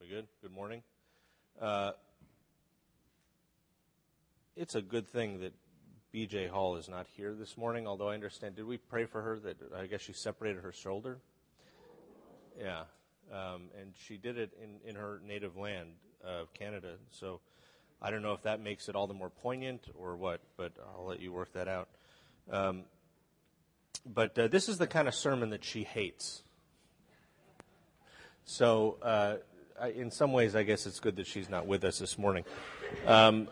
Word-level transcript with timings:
We 0.00 0.08
good? 0.08 0.28
Good 0.40 0.52
morning. 0.52 0.82
Uh, 1.60 1.92
it's 4.56 4.74
a 4.74 4.80
good 4.80 5.06
thing 5.06 5.40
that 5.40 5.52
BJ 6.14 6.48
Hall 6.48 6.76
is 6.76 6.88
not 6.88 7.06
here 7.06 7.34
this 7.34 7.58
morning, 7.58 7.86
although 7.86 8.08
I 8.08 8.14
understand. 8.14 8.56
Did 8.56 8.64
we 8.64 8.78
pray 8.78 9.04
for 9.04 9.20
her 9.20 9.38
that 9.40 9.56
I 9.76 9.84
guess 9.84 10.00
she 10.00 10.14
separated 10.14 10.62
her 10.62 10.72
shoulder? 10.72 11.18
Yeah. 12.58 12.84
Um, 13.30 13.68
and 13.78 13.92
she 13.94 14.16
did 14.16 14.38
it 14.38 14.52
in, 14.62 14.88
in 14.88 14.96
her 14.96 15.20
native 15.26 15.58
land 15.58 15.90
of 16.24 16.50
Canada. 16.54 16.94
So 17.10 17.40
I 18.00 18.10
don't 18.10 18.22
know 18.22 18.32
if 18.32 18.44
that 18.44 18.58
makes 18.58 18.88
it 18.88 18.96
all 18.96 19.06
the 19.06 19.12
more 19.12 19.28
poignant 19.28 19.86
or 19.94 20.16
what, 20.16 20.40
but 20.56 20.72
I'll 20.96 21.04
let 21.04 21.20
you 21.20 21.30
work 21.30 21.52
that 21.52 21.68
out. 21.68 21.88
Um, 22.50 22.84
but 24.06 24.38
uh, 24.38 24.48
this 24.48 24.70
is 24.70 24.78
the 24.78 24.86
kind 24.86 25.08
of 25.08 25.14
sermon 25.14 25.50
that 25.50 25.62
she 25.62 25.84
hates. 25.84 26.42
So, 28.46 28.96
uh, 29.02 29.36
I, 29.80 29.88
in 29.88 30.10
some 30.10 30.32
ways, 30.32 30.54
I 30.54 30.62
guess 30.62 30.84
it's 30.84 31.00
good 31.00 31.16
that 31.16 31.26
she's 31.26 31.48
not 31.48 31.66
with 31.66 31.84
us 31.84 31.98
this 31.98 32.18
morning. 32.18 32.44
Um, 33.06 33.48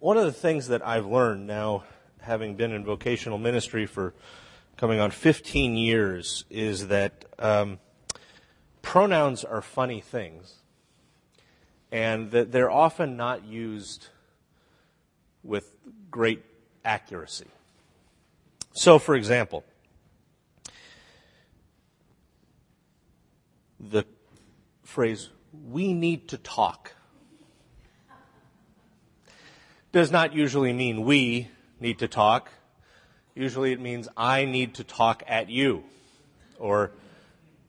one 0.00 0.16
of 0.16 0.24
the 0.24 0.32
things 0.32 0.68
that 0.68 0.86
I've 0.86 1.04
learned 1.04 1.46
now, 1.46 1.84
having 2.20 2.54
been 2.56 2.72
in 2.72 2.82
vocational 2.82 3.36
ministry 3.36 3.84
for 3.84 4.14
coming 4.78 5.00
on 5.00 5.10
15 5.10 5.76
years, 5.76 6.46
is 6.48 6.88
that 6.88 7.26
um, 7.38 7.78
pronouns 8.80 9.44
are 9.44 9.60
funny 9.60 10.00
things, 10.00 10.54
and 11.90 12.30
that 12.30 12.52
they're 12.52 12.70
often 12.70 13.18
not 13.18 13.44
used 13.44 14.08
with 15.44 15.74
great 16.10 16.42
accuracy. 16.86 17.48
So, 18.72 18.98
for 18.98 19.14
example, 19.14 19.62
the 23.78 24.06
phrase, 24.92 25.30
we 25.70 25.94
need 25.94 26.28
to 26.28 26.36
talk, 26.36 26.92
does 29.90 30.10
not 30.10 30.34
usually 30.34 30.72
mean 30.72 31.04
we 31.04 31.48
need 31.80 31.98
to 31.98 32.08
talk. 32.08 32.50
Usually 33.34 33.72
it 33.72 33.80
means 33.80 34.06
I 34.16 34.44
need 34.44 34.74
to 34.74 34.84
talk 34.84 35.22
at 35.26 35.48
you, 35.48 35.84
or 36.58 36.92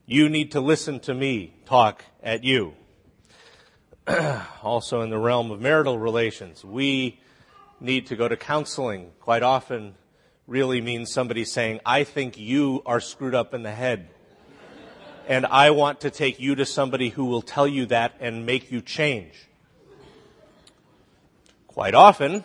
you 0.06 0.28
need 0.28 0.52
to 0.52 0.59
listen 0.59 1.00
to 1.02 1.14
me 1.14 1.53
talk 1.66 2.03
at 2.22 2.44
you. 2.44 2.73
also, 4.61 5.00
in 5.00 5.09
the 5.09 5.17
realm 5.17 5.50
of 5.50 5.61
marital 5.61 5.98
relations, 5.98 6.66
we 6.66 7.22
need 7.80 8.08
to 8.08 8.17
go 8.17 8.28
to 8.28 8.36
counseling. 8.36 9.11
Quite 9.22 9.44
often, 9.44 9.95
really 10.45 10.81
means 10.81 11.09
somebody 11.09 11.45
saying, 11.45 11.80
I 11.86 12.03
think 12.03 12.38
you 12.38 12.83
are 12.86 13.00
screwed 13.00 13.33
up 13.33 13.53
in 13.53 13.64
the 13.64 13.72
head 13.72 14.09
and 15.28 15.46
I 15.46 15.72
want 15.72 16.02
to 16.02 16.10
take 16.10 16.40
you 16.40 16.56
to 16.56 16.66
somebody 16.66 17.10
who 17.10 17.26
will 17.26 17.42
tell 17.42 17.68
you 17.68 17.86
that 17.88 18.16
and 18.20 18.46
make 18.46 18.72
you 18.72 18.82
change. 18.82 19.34
Quite 21.68 21.96
often, 21.96 22.44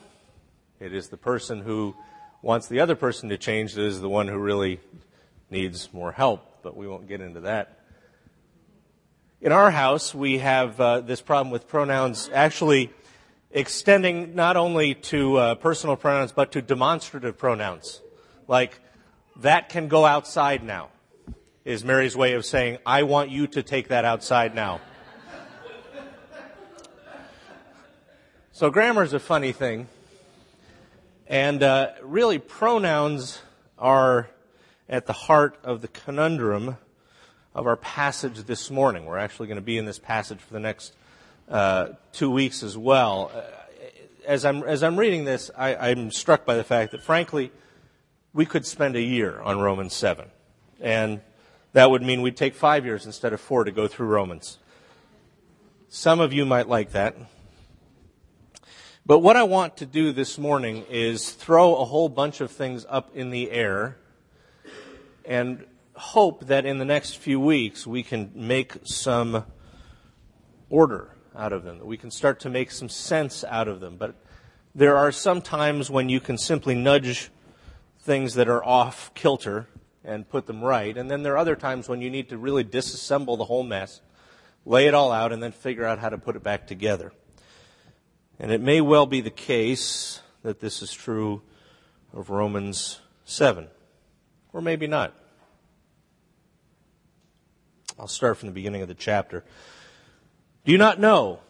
it 0.80 0.94
is 0.94 1.08
the 1.08 1.16
person 1.16 1.60
who 1.60 1.94
wants 2.40 2.68
the 2.68 2.80
other 2.80 2.94
person 2.94 3.28
to 3.30 3.38
change 3.38 3.74
that 3.74 3.82
is 3.82 4.00
the 4.00 4.08
one 4.08 4.28
who 4.28 4.38
really 4.38 4.80
needs 5.50 5.92
more 5.92 6.12
help, 6.12 6.62
but 6.62 6.76
we 6.76 6.86
won't 6.86 7.08
get 7.08 7.20
into 7.20 7.40
that. 7.40 7.80
In 9.40 9.52
our 9.52 9.70
house, 9.70 10.14
we 10.14 10.38
have 10.38 10.80
uh, 10.80 11.00
this 11.00 11.20
problem 11.20 11.50
with 11.50 11.68
pronouns 11.68 12.30
actually 12.32 12.90
extending 13.50 14.34
not 14.34 14.56
only 14.56 14.94
to 14.94 15.36
uh, 15.36 15.54
personal 15.56 15.96
pronouns, 15.96 16.32
but 16.32 16.52
to 16.52 16.62
demonstrative 16.62 17.38
pronouns. 17.38 18.00
Like, 18.46 18.80
that 19.36 19.68
can 19.68 19.88
go 19.88 20.04
outside 20.04 20.62
now 20.62 20.88
is 21.68 21.84
Mary's 21.84 22.16
way 22.16 22.32
of 22.32 22.46
saying, 22.46 22.78
I 22.86 23.02
want 23.02 23.28
you 23.28 23.46
to 23.48 23.62
take 23.62 23.88
that 23.88 24.06
outside 24.06 24.54
now. 24.54 24.80
so 28.52 28.70
grammar 28.70 29.02
is 29.02 29.12
a 29.12 29.20
funny 29.20 29.52
thing. 29.52 29.86
And 31.26 31.62
uh, 31.62 31.90
really, 32.02 32.38
pronouns 32.38 33.42
are 33.78 34.30
at 34.88 35.04
the 35.04 35.12
heart 35.12 35.58
of 35.62 35.82
the 35.82 35.88
conundrum 35.88 36.78
of 37.54 37.66
our 37.66 37.76
passage 37.76 38.44
this 38.44 38.70
morning. 38.70 39.04
We're 39.04 39.18
actually 39.18 39.48
going 39.48 39.56
to 39.56 39.62
be 39.62 39.76
in 39.76 39.84
this 39.84 39.98
passage 39.98 40.38
for 40.38 40.54
the 40.54 40.60
next 40.60 40.94
uh, 41.50 41.88
two 42.14 42.30
weeks 42.30 42.62
as 42.62 42.78
well. 42.78 43.30
Uh, 43.34 43.42
as 44.26 44.46
I'm 44.46 44.62
as 44.62 44.82
I'm 44.82 44.98
reading 44.98 45.26
this, 45.26 45.50
I, 45.54 45.76
I'm 45.90 46.12
struck 46.12 46.46
by 46.46 46.56
the 46.56 46.64
fact 46.64 46.92
that, 46.92 47.02
frankly, 47.02 47.52
we 48.32 48.46
could 48.46 48.64
spend 48.64 48.96
a 48.96 49.02
year 49.02 49.38
on 49.42 49.60
Romans 49.60 49.92
seven, 49.92 50.30
and 50.80 51.20
that 51.72 51.90
would 51.90 52.02
mean 52.02 52.22
we'd 52.22 52.36
take 52.36 52.54
five 52.54 52.84
years 52.84 53.06
instead 53.06 53.32
of 53.32 53.40
four 53.40 53.64
to 53.64 53.70
go 53.70 53.86
through 53.86 54.06
Romans. 54.06 54.58
Some 55.88 56.20
of 56.20 56.32
you 56.32 56.44
might 56.44 56.68
like 56.68 56.92
that. 56.92 57.16
But 59.06 59.20
what 59.20 59.36
I 59.36 59.44
want 59.44 59.78
to 59.78 59.86
do 59.86 60.12
this 60.12 60.36
morning 60.36 60.84
is 60.90 61.30
throw 61.30 61.76
a 61.76 61.84
whole 61.84 62.10
bunch 62.10 62.42
of 62.42 62.50
things 62.50 62.84
up 62.88 63.10
in 63.14 63.30
the 63.30 63.50
air 63.50 63.96
and 65.24 65.64
hope 65.94 66.46
that 66.46 66.66
in 66.66 66.78
the 66.78 66.84
next 66.84 67.16
few 67.16 67.40
weeks 67.40 67.86
we 67.86 68.02
can 68.02 68.30
make 68.34 68.74
some 68.84 69.44
order 70.68 71.14
out 71.34 71.52
of 71.52 71.64
them, 71.64 71.78
that 71.78 71.86
we 71.86 71.96
can 71.96 72.10
start 72.10 72.40
to 72.40 72.50
make 72.50 72.70
some 72.70 72.88
sense 72.88 73.44
out 73.44 73.68
of 73.68 73.80
them. 73.80 73.96
But 73.96 74.14
there 74.74 74.96
are 74.96 75.10
some 75.10 75.40
times 75.40 75.90
when 75.90 76.08
you 76.08 76.20
can 76.20 76.36
simply 76.36 76.74
nudge 76.74 77.30
things 78.00 78.34
that 78.34 78.48
are 78.48 78.62
off 78.62 79.12
kilter 79.14 79.68
and 80.08 80.28
put 80.28 80.46
them 80.46 80.64
right. 80.64 80.96
And 80.96 81.10
then 81.10 81.22
there 81.22 81.34
are 81.34 81.38
other 81.38 81.54
times 81.54 81.88
when 81.88 82.00
you 82.00 82.10
need 82.10 82.30
to 82.30 82.38
really 82.38 82.64
disassemble 82.64 83.36
the 83.36 83.44
whole 83.44 83.62
mess, 83.62 84.00
lay 84.64 84.86
it 84.86 84.94
all 84.94 85.12
out, 85.12 85.32
and 85.32 85.42
then 85.42 85.52
figure 85.52 85.84
out 85.84 85.98
how 85.98 86.08
to 86.08 86.18
put 86.18 86.34
it 86.34 86.42
back 86.42 86.66
together. 86.66 87.12
And 88.40 88.50
it 88.50 88.60
may 88.60 88.80
well 88.80 89.06
be 89.06 89.20
the 89.20 89.30
case 89.30 90.20
that 90.42 90.60
this 90.60 90.82
is 90.82 90.92
true 90.92 91.42
of 92.12 92.30
Romans 92.30 93.00
7, 93.24 93.68
or 94.52 94.60
maybe 94.60 94.86
not. 94.86 95.14
I'll 97.98 98.08
start 98.08 98.38
from 98.38 98.48
the 98.48 98.54
beginning 98.54 98.80
of 98.80 98.88
the 98.88 98.94
chapter. 98.94 99.44
Do 100.64 100.72
you 100.72 100.78
not 100.78 101.00
know, 101.00 101.40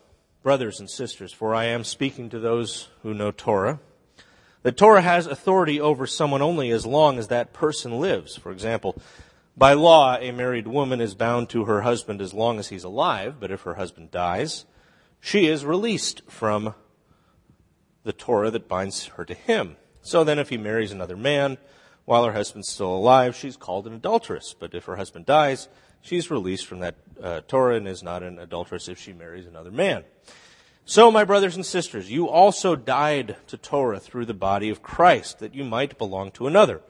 brothers 0.43 0.81
and 0.81 0.89
sisters, 0.89 1.33
for 1.33 1.55
I 1.55 1.67
am 1.67 1.85
speaking 1.85 2.31
to 2.31 2.39
those 2.39 2.89
who 3.03 3.15
know 3.15 3.31
Torah, 3.31 3.81
the 4.63 4.73
Torah 4.73 5.03
has 5.03 5.27
authority 5.27 5.81
over 5.81 6.07
someone 6.07 6.43
only 6.43 6.71
as 6.71 6.85
long 6.85 7.19
as 7.19 7.29
that 7.29 7.53
person 7.53 8.01
lives. 8.01 8.37
For 8.37 8.51
example, 8.51 9.01
by 9.57 9.73
law, 9.73 10.17
a 10.17 10.31
married 10.31 10.69
woman 10.69 11.01
is 11.01 11.15
bound 11.15 11.49
to 11.51 11.65
her 11.65 11.83
husband 11.83 12.21
as 12.21 12.35
long 12.35 12.59
as 12.59 12.69
he's 12.69 12.85
alive, 12.85 13.37
but 13.41 13.51
if 13.51 13.63
her 13.63 13.75
husband 13.75 14.11
dies, 14.11 14.67
she 15.21 15.47
is 15.47 15.65
released 15.65 16.23
from 16.29 16.75
the 18.05 18.13
Torah 18.13 18.51
that 18.51 18.69
binds 18.69 19.07
her 19.07 19.25
to 19.25 19.35
him. 19.35 19.77
So 20.01 20.25
then, 20.25 20.39
if 20.39 20.49
he 20.49 20.57
marries 20.57 20.93
another 20.93 21.17
man 21.17 21.59
while 22.05 22.25
her 22.25 22.33
husband's 22.33 22.71
still 22.71 22.95
alive, 22.95 23.37
she's 23.37 23.57
called 23.57 23.87
an 23.87 23.95
adulteress. 23.95 24.55
But 24.59 24.75
if 24.75 24.85
her 24.85 24.97
husband 24.97 25.27
dies, 25.27 25.69
she's 26.01 26.31
released 26.31 26.67
from 26.67 26.81
that 26.81 26.95
uh, 27.23 27.41
Torah 27.49 27.77
and 27.77 27.89
is 27.89 28.03
not 28.03 28.23
an 28.23 28.39
adulteress 28.39 28.89
if 28.89 28.99
she 28.99 29.13
marries 29.13 29.47
another 29.47 29.71
man. 29.71 30.05
So, 30.91 31.11
my 31.11 31.25
brothers 31.25 31.55
and 31.55 31.67
sisters, 31.67 32.11
you 32.11 32.31
also 32.31 32.75
died 32.75 33.37
to 33.49 33.59
Torah 33.59 34.01
through 34.01 34.25
the 34.25 34.33
body 34.33 34.71
of 34.71 34.83
Christ, 34.83 35.39
that 35.39 35.55
you 35.55 35.63
might 35.63 35.99
belong 35.99 36.31
to 36.31 36.47
another, 36.47 36.81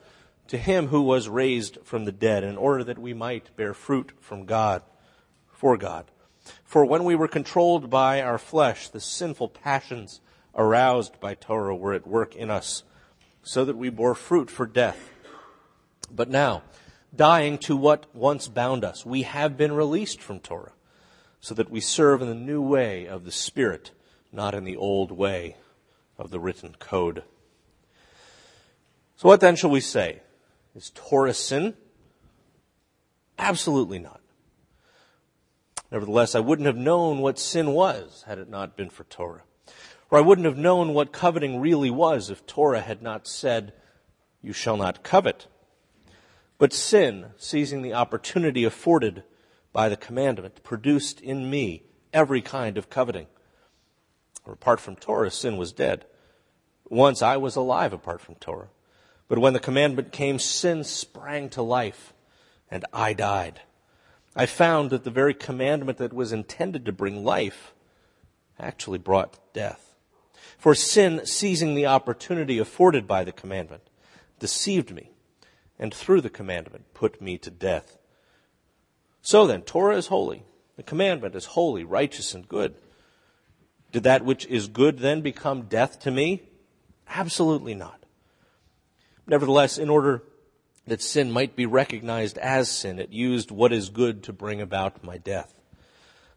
to 0.47 0.57
him 0.57 0.87
who 0.87 1.01
was 1.01 1.27
raised 1.27 1.79
from 1.83 2.05
the 2.05 2.13
dead, 2.13 2.45
in 2.45 2.55
order 2.55 2.81
that 2.85 2.97
we 2.97 3.13
might 3.13 3.53
bear 3.57 3.73
fruit 3.73 4.13
from 4.21 4.45
God, 4.45 4.83
for 5.51 5.75
God. 5.75 6.05
For 6.63 6.85
when 6.85 7.03
we 7.03 7.13
were 7.13 7.27
controlled 7.27 7.89
by 7.89 8.21
our 8.21 8.37
flesh, 8.37 8.87
the 8.87 9.01
sinful 9.01 9.49
passions 9.49 10.21
aroused 10.55 11.19
by 11.19 11.33
Torah 11.33 11.75
were 11.75 11.93
at 11.93 12.07
work 12.07 12.37
in 12.37 12.49
us, 12.49 12.83
so 13.43 13.65
that 13.65 13.75
we 13.75 13.89
bore 13.89 14.15
fruit 14.15 14.49
for 14.49 14.65
death. 14.65 15.09
But 16.09 16.29
now, 16.29 16.63
dying 17.13 17.57
to 17.57 17.75
what 17.75 18.05
once 18.15 18.47
bound 18.47 18.85
us, 18.85 19.05
we 19.05 19.23
have 19.23 19.57
been 19.57 19.73
released 19.73 20.21
from 20.21 20.39
Torah 20.39 20.71
so 21.39 21.53
that 21.55 21.71
we 21.71 21.79
serve 21.79 22.21
in 22.21 22.27
the 22.27 22.35
new 22.35 22.61
way 22.61 23.07
of 23.07 23.25
the 23.25 23.31
Spirit, 23.31 23.91
not 24.31 24.53
in 24.53 24.63
the 24.63 24.77
old 24.77 25.11
way 25.11 25.57
of 26.17 26.31
the 26.31 26.39
written 26.39 26.75
code. 26.79 27.23
So, 29.15 29.27
what 29.27 29.39
then 29.39 29.55
shall 29.55 29.69
we 29.69 29.81
say? 29.81 30.21
Is 30.75 30.91
Torah 30.93 31.33
sin? 31.33 31.75
Absolutely 33.37 33.99
not. 33.99 34.21
Nevertheless, 35.91 36.35
I 36.35 36.39
wouldn't 36.39 36.67
have 36.67 36.77
known 36.77 37.19
what 37.19 37.39
sin 37.39 37.71
was 37.71 38.23
had 38.27 38.37
it 38.37 38.49
not 38.49 38.77
been 38.77 38.89
for 38.89 39.05
Torah. 39.05 39.41
Or 40.11 40.17
I 40.17 40.21
wouldn't 40.21 40.45
have 40.45 40.57
known 40.57 40.93
what 40.93 41.11
coveting 41.11 41.59
really 41.59 41.89
was 41.89 42.29
if 42.29 42.45
Torah 42.45 42.81
had 42.81 43.01
not 43.01 43.27
said, 43.27 43.73
You 44.41 44.53
shall 44.53 44.77
not 44.77 45.03
covet. 45.03 45.47
But 46.57 46.73
sin, 46.73 47.27
seizing 47.37 47.81
the 47.81 47.93
opportunity 47.93 48.63
afforded 48.63 49.23
by 49.71 49.89
the 49.89 49.97
commandment 49.97 50.63
produced 50.63 51.21
in 51.21 51.49
me 51.49 51.83
every 52.13 52.41
kind 52.41 52.77
of 52.77 52.89
coveting. 52.89 53.27
Or 54.45 54.53
apart 54.53 54.79
from 54.79 54.95
Torah, 54.95 55.31
sin 55.31 55.57
was 55.57 55.71
dead. 55.71 56.05
Once 56.89 57.21
I 57.21 57.37
was 57.37 57.55
alive 57.55 57.93
apart 57.93 58.19
from 58.21 58.35
Torah. 58.35 58.69
But 59.27 59.37
when 59.37 59.53
the 59.53 59.59
commandment 59.59 60.11
came, 60.11 60.39
sin 60.39 60.83
sprang 60.83 61.49
to 61.49 61.61
life, 61.61 62.13
and 62.71 62.83
I 62.91 63.13
died. 63.13 63.61
I 64.35 64.47
found 64.47 64.89
that 64.89 65.03
the 65.03 65.11
very 65.11 65.35
commandment 65.35 65.99
that 65.99 66.13
was 66.13 66.31
intended 66.31 66.85
to 66.85 66.91
bring 66.91 67.23
life 67.23 67.73
actually 68.59 68.97
brought 68.97 69.53
death. 69.53 69.95
For 70.57 70.73
sin, 70.73 71.25
seizing 71.25 71.75
the 71.75 71.85
opportunity 71.85 72.57
afforded 72.57 73.07
by 73.07 73.23
the 73.23 73.31
commandment, 73.31 73.83
deceived 74.39 74.91
me, 74.91 75.11
and 75.77 75.93
through 75.93 76.21
the 76.21 76.29
commandment 76.29 76.93
put 76.93 77.21
me 77.21 77.37
to 77.37 77.51
death. 77.51 77.98
So 79.21 79.47
then, 79.47 79.61
Torah 79.61 79.97
is 79.97 80.07
holy. 80.07 80.43
The 80.75 80.83
commandment 80.83 81.35
is 81.35 81.45
holy, 81.45 81.83
righteous, 81.83 82.33
and 82.33 82.47
good. 82.47 82.75
Did 83.91 84.03
that 84.03 84.23
which 84.23 84.45
is 84.45 84.67
good 84.67 84.99
then 84.99 85.21
become 85.21 85.63
death 85.63 85.99
to 86.01 86.11
me? 86.11 86.43
Absolutely 87.07 87.75
not. 87.75 88.03
Nevertheless, 89.27 89.77
in 89.77 89.89
order 89.89 90.23
that 90.87 91.01
sin 91.01 91.31
might 91.31 91.55
be 91.55 91.65
recognized 91.65 92.37
as 92.37 92.69
sin, 92.69 92.99
it 92.99 93.11
used 93.11 93.51
what 93.51 93.73
is 93.73 93.89
good 93.89 94.23
to 94.23 94.33
bring 94.33 94.61
about 94.61 95.03
my 95.03 95.17
death. 95.17 95.53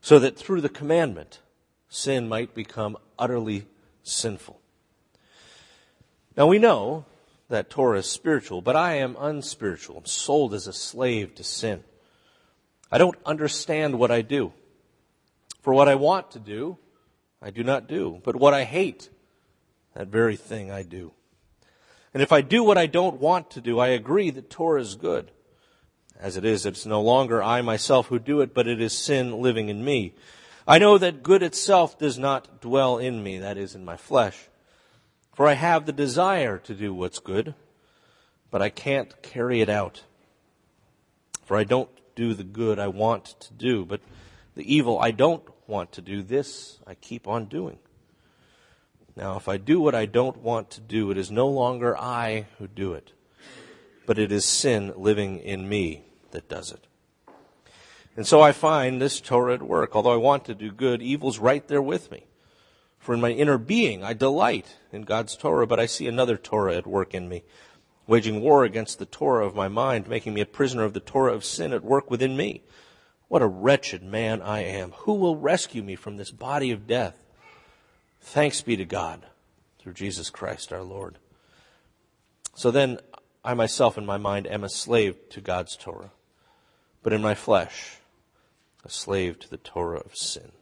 So 0.00 0.18
that 0.18 0.36
through 0.36 0.60
the 0.60 0.68
commandment, 0.68 1.40
sin 1.88 2.28
might 2.28 2.54
become 2.54 2.96
utterly 3.18 3.66
sinful. 4.02 4.60
Now 6.36 6.46
we 6.46 6.58
know 6.58 7.04
that 7.48 7.70
Torah 7.70 7.98
is 7.98 8.06
spiritual, 8.06 8.62
but 8.62 8.76
I 8.76 8.94
am 8.94 9.16
unspiritual. 9.18 9.98
I'm 9.98 10.06
sold 10.06 10.54
as 10.54 10.66
a 10.66 10.72
slave 10.72 11.34
to 11.36 11.44
sin. 11.44 11.84
I 12.92 12.98
don't 12.98 13.16
understand 13.24 13.98
what 13.98 14.10
I 14.10 14.20
do. 14.20 14.52
For 15.62 15.72
what 15.72 15.88
I 15.88 15.94
want 15.94 16.32
to 16.32 16.38
do, 16.38 16.76
I 17.40 17.50
do 17.50 17.64
not 17.64 17.88
do. 17.88 18.20
But 18.22 18.36
what 18.36 18.52
I 18.52 18.64
hate, 18.64 19.08
that 19.94 20.08
very 20.08 20.36
thing 20.36 20.70
I 20.70 20.82
do. 20.82 21.12
And 22.12 22.22
if 22.22 22.32
I 22.32 22.42
do 22.42 22.62
what 22.62 22.76
I 22.76 22.86
don't 22.86 23.18
want 23.18 23.52
to 23.52 23.62
do, 23.62 23.78
I 23.78 23.88
agree 23.88 24.28
that 24.30 24.50
Torah 24.50 24.82
is 24.82 24.94
good. 24.94 25.30
As 26.20 26.36
it 26.36 26.44
is, 26.44 26.66
it's 26.66 26.84
no 26.84 27.00
longer 27.00 27.42
I 27.42 27.62
myself 27.62 28.08
who 28.08 28.18
do 28.18 28.42
it, 28.42 28.52
but 28.52 28.68
it 28.68 28.80
is 28.80 28.92
sin 28.96 29.40
living 29.40 29.70
in 29.70 29.82
me. 29.82 30.12
I 30.68 30.78
know 30.78 30.98
that 30.98 31.22
good 31.22 31.42
itself 31.42 31.98
does 31.98 32.18
not 32.18 32.60
dwell 32.60 32.98
in 32.98 33.22
me, 33.22 33.38
that 33.38 33.56
is, 33.56 33.74
in 33.74 33.84
my 33.84 33.96
flesh. 33.96 34.48
For 35.32 35.48
I 35.48 35.54
have 35.54 35.86
the 35.86 35.92
desire 35.92 36.58
to 36.58 36.74
do 36.74 36.92
what's 36.92 37.18
good, 37.18 37.54
but 38.50 38.60
I 38.60 38.68
can't 38.68 39.22
carry 39.22 39.62
it 39.62 39.70
out. 39.70 40.02
For 41.44 41.56
I 41.56 41.64
don't 41.64 41.88
do 42.14 42.34
the 42.34 42.44
good 42.44 42.78
I 42.78 42.88
want 42.88 43.24
to 43.40 43.52
do, 43.52 43.84
but 43.84 44.00
the 44.54 44.74
evil 44.74 44.98
I 44.98 45.10
don't 45.10 45.42
want 45.66 45.92
to 45.92 46.02
do, 46.02 46.22
this 46.22 46.78
I 46.86 46.94
keep 46.94 47.26
on 47.26 47.46
doing. 47.46 47.78
Now, 49.16 49.36
if 49.36 49.48
I 49.48 49.56
do 49.58 49.80
what 49.80 49.94
I 49.94 50.06
don't 50.06 50.38
want 50.38 50.70
to 50.70 50.80
do, 50.80 51.10
it 51.10 51.18
is 51.18 51.30
no 51.30 51.48
longer 51.48 51.96
I 51.96 52.46
who 52.58 52.66
do 52.66 52.94
it, 52.94 53.12
but 54.06 54.18
it 54.18 54.32
is 54.32 54.44
sin 54.44 54.92
living 54.96 55.38
in 55.38 55.68
me 55.68 56.04
that 56.30 56.48
does 56.48 56.72
it. 56.72 56.86
And 58.16 58.26
so 58.26 58.40
I 58.40 58.52
find 58.52 59.00
this 59.00 59.20
Torah 59.20 59.54
at 59.54 59.62
work. 59.62 59.96
Although 59.96 60.12
I 60.12 60.16
want 60.16 60.44
to 60.46 60.54
do 60.54 60.70
good, 60.70 61.00
evil's 61.00 61.38
right 61.38 61.66
there 61.68 61.82
with 61.82 62.10
me. 62.10 62.24
For 62.98 63.14
in 63.14 63.20
my 63.20 63.30
inner 63.30 63.58
being, 63.58 64.04
I 64.04 64.12
delight 64.12 64.76
in 64.92 65.02
God's 65.02 65.36
Torah, 65.36 65.66
but 65.66 65.80
I 65.80 65.86
see 65.86 66.06
another 66.06 66.36
Torah 66.36 66.76
at 66.76 66.86
work 66.86 67.14
in 67.14 67.28
me, 67.28 67.42
waging 68.06 68.40
war 68.40 68.64
against 68.64 68.98
the 68.98 69.06
Torah 69.06 69.46
of 69.46 69.54
my 69.54 69.68
mind, 69.68 70.08
making 70.08 70.34
me 70.34 70.40
a 70.40 70.46
prisoner 70.46 70.84
of 70.84 70.92
the 70.92 71.00
Torah 71.00 71.32
of 71.32 71.44
sin 71.44 71.72
at 71.72 71.84
work 71.84 72.10
within 72.10 72.36
me. 72.36 72.62
What 73.28 73.42
a 73.42 73.46
wretched 73.46 74.02
man 74.02 74.42
I 74.42 74.64
am. 74.64 74.92
Who 74.98 75.14
will 75.14 75.36
rescue 75.36 75.82
me 75.82 75.96
from 75.96 76.16
this 76.16 76.30
body 76.30 76.70
of 76.70 76.86
death? 76.86 77.16
Thanks 78.20 78.60
be 78.60 78.76
to 78.76 78.84
God 78.84 79.26
through 79.78 79.94
Jesus 79.94 80.30
Christ 80.30 80.72
our 80.72 80.82
Lord. 80.82 81.18
So 82.54 82.70
then, 82.70 82.98
I 83.44 83.54
myself 83.54 83.98
in 83.98 84.06
my 84.06 84.18
mind 84.18 84.46
am 84.46 84.62
a 84.62 84.68
slave 84.68 85.16
to 85.30 85.40
God's 85.40 85.76
Torah, 85.76 86.12
but 87.02 87.12
in 87.12 87.22
my 87.22 87.34
flesh, 87.34 87.96
a 88.84 88.90
slave 88.90 89.40
to 89.40 89.50
the 89.50 89.56
Torah 89.56 90.00
of 90.00 90.16
sin. 90.16 90.52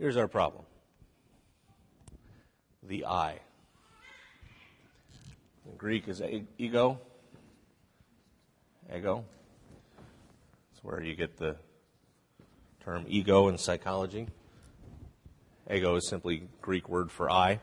Here's 0.00 0.16
our 0.16 0.28
problem 0.28 0.64
the 2.82 3.04
I. 3.04 3.38
In 5.70 5.76
Greek 5.76 6.08
is 6.08 6.22
ego. 6.56 6.98
Ego. 8.96 9.26
That's 10.72 10.82
where 10.82 11.02
you 11.02 11.14
get 11.14 11.36
the 11.36 11.54
term 12.82 13.04
ego 13.08 13.48
in 13.48 13.58
psychology. 13.58 14.28
Ego 15.70 15.96
is 15.96 16.08
simply 16.08 16.48
Greek 16.62 16.88
word 16.88 17.10
for 17.10 17.30
I. 17.30 17.60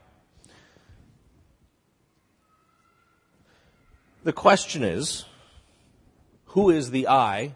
The 4.23 4.31
question 4.31 4.83
is, 4.83 5.25
who 6.45 6.69
is 6.69 6.91
the 6.91 7.07
I 7.07 7.55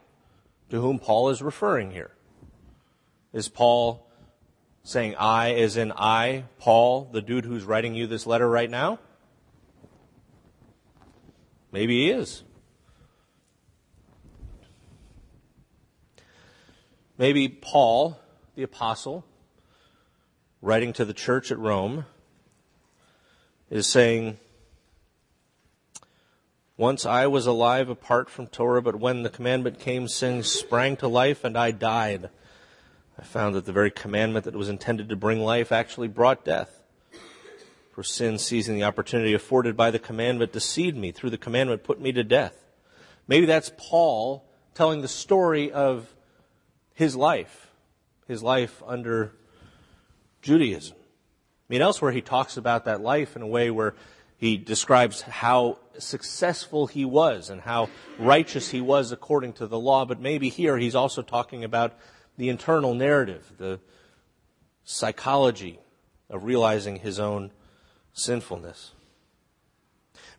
to 0.72 0.82
whom 0.82 0.98
Paul 0.98 1.30
is 1.30 1.44
referring 1.44 1.92
here? 1.92 2.12
Is 3.32 3.48
Paul 3.48 4.08
saying 4.84 5.16
I 5.16 5.54
as 5.54 5.78
in 5.78 5.92
I, 5.92 6.46
Paul, 6.60 7.10
the 7.12 7.22
dude 7.22 7.46
who's 7.46 7.64
writing 7.64 7.94
you 7.94 8.08
this 8.08 8.26
letter 8.26 8.50
right 8.50 8.70
now? 8.70 9.00
Maybe 11.72 12.04
he 12.04 12.10
is. 12.10 12.44
Maybe 17.18 17.48
Paul, 17.48 18.20
the 18.56 18.64
apostle, 18.64 19.24
writing 20.62 20.92
to 20.94 21.06
the 21.06 21.14
church 21.14 21.52
at 21.52 21.60
Rome, 21.60 22.06
is 23.70 23.88
saying, 23.88 24.38
Once 26.78 27.06
I 27.06 27.28
was 27.28 27.46
alive 27.46 27.90
apart 27.90 28.30
from 28.30 28.48
Torah, 28.48 28.82
but 28.82 28.96
when 28.96 29.22
the 29.22 29.30
commandment 29.30 29.80
came, 29.80 30.08
sin 30.08 30.44
sprang 30.44 30.98
to 30.98 31.08
life 31.08 31.44
and 31.44 31.56
I 31.56 31.72
died. 31.72 32.32
I 33.20 33.24
found 33.24 33.56
that 33.56 33.66
the 33.66 33.74
very 33.74 33.92
commandment 33.92 34.46
that 34.46 34.56
was 34.56 34.70
intended 34.70 35.10
to 35.10 35.16
bring 35.16 35.42
life 35.42 35.72
actually 35.72 36.08
brought 36.08 36.46
death. 36.46 36.82
For 37.92 38.04
sin, 38.04 38.38
seizing 38.38 38.76
the 38.76 38.84
opportunity 38.84 39.34
afforded 39.34 39.76
by 39.76 39.92
the 39.92 40.00
commandment, 40.00 40.54
deceived 40.54 40.98
me. 40.98 41.12
Through 41.12 41.32
the 41.32 41.38
commandment, 41.38 41.84
put 41.84 42.00
me 42.00 42.12
to 42.14 42.24
death. 42.24 42.56
Maybe 43.28 43.46
that's 43.46 43.72
Paul 43.78 44.46
telling 44.74 45.02
the 45.02 45.08
story 45.08 45.72
of 45.72 46.14
his 46.94 47.16
life, 47.16 47.72
his 48.28 48.42
life 48.42 48.82
under 48.88 49.34
Judaism. 50.42 50.96
I 50.98 51.74
mean, 51.74 51.82
elsewhere 51.82 52.12
he 52.12 52.22
talks 52.22 52.58
about 52.58 52.86
that 52.86 53.02
life 53.02 53.36
in 53.36 53.42
a 53.42 53.48
way 53.48 53.70
where 53.70 53.96
he 54.38 54.58
describes 54.58 55.22
how 55.22 55.78
successful 56.00 56.88
he 56.88 57.06
was 57.06 57.50
and 57.50 57.62
how 57.62 57.90
righteous 58.18 58.70
he 58.70 58.82
was 58.82 59.12
according 59.12 59.54
to 59.54 59.68
the 59.68 59.80
law, 59.80 60.06
but 60.06 60.20
maybe 60.20 60.50
here 60.50 60.78
he's 60.78 60.96
also 60.96 61.22
talking 61.22 61.64
about 61.64 61.94
the 62.42 62.50
internal 62.50 62.96
narrative, 62.96 63.54
the 63.60 63.80
psychology 64.84 65.78
of 66.28 66.44
realizing 66.44 66.96
his 66.96 67.20
own 67.20 67.52
sinfulness. 68.14 68.94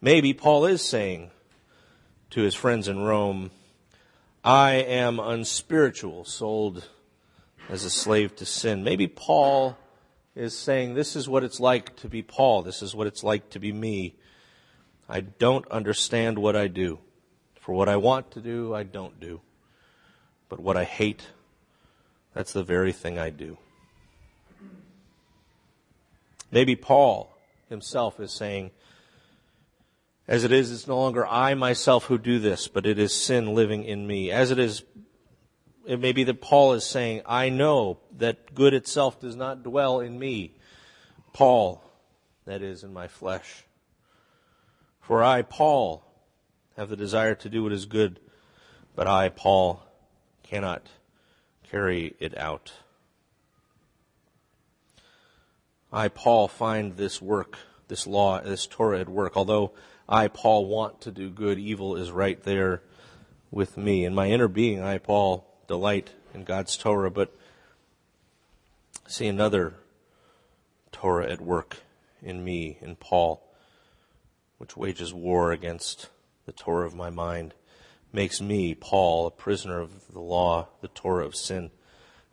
Maybe 0.01 0.35
Paul 0.35 0.67
is 0.67 0.83
saying 0.83 1.31
to 2.31 2.43
his 2.43 2.57
friends 2.57 2.89
in 2.89 3.05
Rome, 3.05 3.53
I 4.43 4.73
am 4.73 5.21
unspiritual, 5.21 6.25
sold 6.25 6.89
as 7.69 7.85
a 7.85 7.91
slave 7.91 8.35
to 8.35 8.47
sin. 8.47 8.83
Maybe 8.83 9.07
Paul 9.07 9.79
is 10.35 10.59
saying, 10.59 10.95
This 10.95 11.15
is 11.15 11.29
what 11.29 11.45
it's 11.45 11.61
like 11.61 11.95
to 11.99 12.09
be 12.09 12.21
Paul. 12.21 12.63
This 12.63 12.83
is 12.83 12.97
what 12.97 13.07
it's 13.07 13.23
like 13.23 13.49
to 13.51 13.61
be 13.61 13.73
me. 13.73 14.17
I 15.09 15.21
don't 15.21 15.69
understand 15.69 16.37
what 16.37 16.57
I 16.57 16.67
do. 16.67 16.99
For 17.61 17.73
what 17.73 17.89
I 17.89 17.95
want 17.95 18.33
to 18.33 18.41
do, 18.41 18.75
I 18.75 18.83
don't 18.83 19.21
do. 19.21 19.41
But 20.49 20.59
what 20.59 20.77
I 20.77 20.83
hate, 20.83 21.29
that's 22.35 22.53
the 22.53 22.63
very 22.63 22.93
thing 22.93 23.19
I 23.19 23.31
do. 23.31 23.59
Maybe 26.51 26.77
Paul 26.77 27.35
himself 27.69 28.21
is 28.21 28.33
saying, 28.33 28.71
as 30.29 30.45
it 30.45 30.53
is, 30.53 30.71
it's 30.71 30.87
no 30.87 30.99
longer 30.99 31.27
I 31.27 31.55
myself 31.55 32.05
who 32.05 32.19
do 32.19 32.39
this, 32.39 32.69
but 32.69 32.87
it 32.87 32.99
is 32.99 33.13
sin 33.13 33.55
living 33.55 33.85
in 33.85 34.07
me. 34.07 34.31
As 34.31 34.51
it 34.51 34.59
is, 34.59 34.85
it 35.87 35.99
may 35.99 36.13
be 36.13 36.25
that 36.25 36.41
Paul 36.41 36.75
is 36.75 36.85
saying, 36.85 37.23
I 37.27 37.49
know 37.49 37.99
that 38.19 38.55
good 38.55 38.73
itself 38.73 39.21
does 39.21 39.35
not 39.35 39.63
dwell 39.63 40.01
in 40.01 40.19
me. 40.19 40.53
Paul, 41.33 41.83
that 42.45 42.63
is, 42.63 42.85
in 42.85 42.93
my 42.93 43.09
flesh. 43.09 43.65
For 45.01 45.23
I, 45.23 45.43
Paul, 45.43 46.05
have 46.77 46.89
the 46.89 46.97
desire 46.97 47.35
to 47.35 47.49
do 47.49 47.65
what 47.65 47.73
is 47.73 47.87
good, 47.87 48.21
but 48.95 49.07
I, 49.09 49.29
Paul, 49.29 49.83
cannot 50.43 50.87
carry 51.73 52.15
it 52.21 52.37
out. 52.37 52.71
I, 55.91 56.09
Paul, 56.09 56.47
find 56.47 56.99
this 56.99 57.21
work, 57.23 57.57
this 57.89 58.07
law, 58.07 58.41
this 58.43 58.67
Torah 58.67 59.01
at 59.01 59.09
work. 59.09 59.37
Although 59.37 59.73
I, 60.07 60.29
Paul, 60.29 60.67
want 60.67 61.01
to 61.03 61.11
do 61.11 61.31
good, 61.31 61.59
evil 61.59 61.97
is 61.97 62.11
right 62.11 62.41
there 62.43 62.83
with 63.51 63.79
me. 63.79 64.05
In 64.05 64.15
my 64.15 64.29
inner 64.29 64.49
being, 64.49 64.83
I, 64.83 64.99
Paul, 64.99 65.47
delight 65.67 66.11
in 66.35 66.45
God's 66.45 66.77
Torah, 66.77 67.11
but 67.11 67.35
see 69.09 69.27
another 69.27 69.75
Torah 70.93 71.31
at 71.31 71.41
work 71.41 71.79
in 72.23 72.45
me, 72.45 72.77
in 72.83 72.97
Paul, 72.97 73.43
which 74.59 74.77
wages 74.77 75.15
war 75.15 75.53
against 75.53 76.11
the 76.45 76.53
Torah 76.53 76.87
of 76.87 76.95
my 76.95 77.09
mind, 77.09 77.55
makes 78.13 78.41
me, 78.41 78.75
Paul, 78.75 79.27
a 79.27 79.31
prisoner 79.31 79.81
of 79.81 80.13
the 80.13 80.21
law, 80.21 80.69
the 80.81 80.89
Torah 80.89 81.25
of 81.25 81.35
sin, 81.35 81.71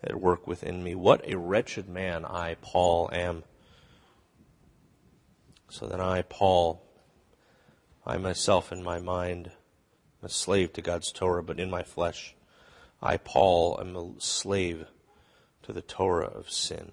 at 0.03 0.19
work 0.19 0.47
within 0.47 0.83
me. 0.83 0.95
What 0.95 1.27
a 1.27 1.37
wretched 1.37 1.89
man 1.89 2.25
I, 2.25 2.55
Paul, 2.61 3.09
am. 3.11 3.43
So 5.69 5.87
then 5.87 6.01
I, 6.01 6.23
Paul, 6.23 6.81
I 8.05 8.17
myself 8.17 8.71
in 8.71 8.83
my 8.83 8.99
mind, 8.99 9.47
am 10.21 10.25
a 10.25 10.29
slave 10.29 10.73
to 10.73 10.81
God's 10.81 11.11
Torah, 11.11 11.43
but 11.43 11.59
in 11.59 11.69
my 11.69 11.83
flesh, 11.83 12.35
I, 13.01 13.17
Paul, 13.17 13.77
am 13.79 13.95
a 13.95 14.11
slave 14.19 14.85
to 15.63 15.73
the 15.73 15.81
Torah 15.81 16.27
of 16.27 16.49
sin. 16.49 16.91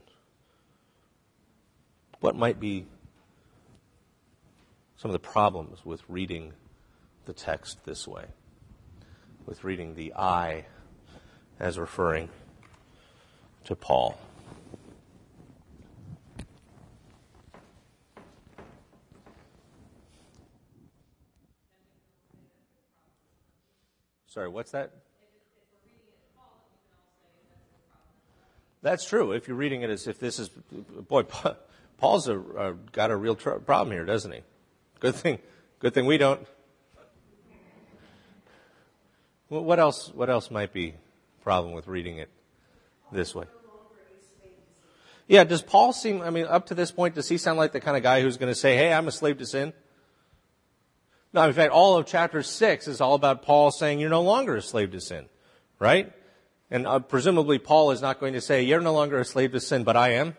What 2.20 2.36
might 2.36 2.60
be 2.60 2.86
some 4.96 5.10
of 5.10 5.12
the 5.12 5.18
problems 5.18 5.84
with 5.84 6.02
reading 6.08 6.52
the 7.24 7.32
text 7.32 7.84
this 7.84 8.06
way? 8.06 8.26
With 9.46 9.62
reading 9.62 9.94
the 9.94 10.12
I 10.14 10.66
as 11.60 11.78
referring 11.78 12.28
to 13.64 13.76
Paul. 13.76 14.18
Sorry, 24.26 24.48
what's 24.48 24.72
that? 24.72 24.90
That's 28.82 29.08
true. 29.08 29.32
If 29.32 29.48
you're 29.48 29.56
reading 29.56 29.82
it 29.82 29.90
as 29.90 30.06
if 30.06 30.18
this 30.18 30.38
is, 30.38 30.48
boy, 30.48 31.22
Paul's 31.98 32.28
a, 32.28 32.38
a, 32.38 32.74
got 32.92 33.10
a 33.10 33.16
real 33.16 33.36
tr- 33.36 33.50
problem 33.50 33.92
here, 33.92 34.04
doesn't 34.04 34.32
he? 34.32 34.40
Good 35.00 35.14
thing, 35.14 35.38
good 35.78 35.94
thing 35.94 36.04
we 36.04 36.18
don't. 36.18 36.46
Well, 39.48 39.64
what 39.64 39.78
else? 39.78 40.10
What 40.14 40.28
else 40.28 40.50
might 40.50 40.72
be 40.72 40.88
a 40.88 41.44
problem 41.44 41.72
with 41.72 41.86
reading 41.86 42.18
it 42.18 42.30
this 43.12 43.34
way? 43.34 43.46
Yeah, 45.28 45.42
does 45.44 45.62
Paul 45.62 45.92
seem, 45.92 46.22
I 46.22 46.30
mean, 46.30 46.46
up 46.46 46.66
to 46.66 46.74
this 46.74 46.92
point, 46.92 47.16
does 47.16 47.28
he 47.28 47.36
sound 47.36 47.58
like 47.58 47.72
the 47.72 47.80
kind 47.80 47.96
of 47.96 48.02
guy 48.02 48.22
who's 48.22 48.36
going 48.36 48.52
to 48.52 48.58
say, 48.58 48.76
hey, 48.76 48.92
I'm 48.92 49.08
a 49.08 49.12
slave 49.12 49.38
to 49.38 49.46
sin? 49.46 49.72
No, 51.32 51.42
in 51.42 51.52
fact, 51.52 51.72
all 51.72 51.96
of 51.96 52.06
chapter 52.06 52.42
6 52.42 52.86
is 52.86 53.00
all 53.00 53.14
about 53.14 53.42
Paul 53.42 53.72
saying 53.72 53.98
you're 53.98 54.08
no 54.08 54.22
longer 54.22 54.56
a 54.56 54.62
slave 54.62 54.92
to 54.92 55.00
sin, 55.00 55.26
right? 55.80 56.12
And 56.70 56.86
uh, 56.86 57.00
presumably 57.00 57.58
Paul 57.58 57.90
is 57.90 58.00
not 58.00 58.20
going 58.20 58.34
to 58.34 58.40
say, 58.40 58.62
you're 58.62 58.80
no 58.80 58.94
longer 58.94 59.18
a 59.18 59.24
slave 59.24 59.52
to 59.52 59.60
sin, 59.60 59.82
but 59.82 59.96
I 59.96 60.10
am. 60.10 60.36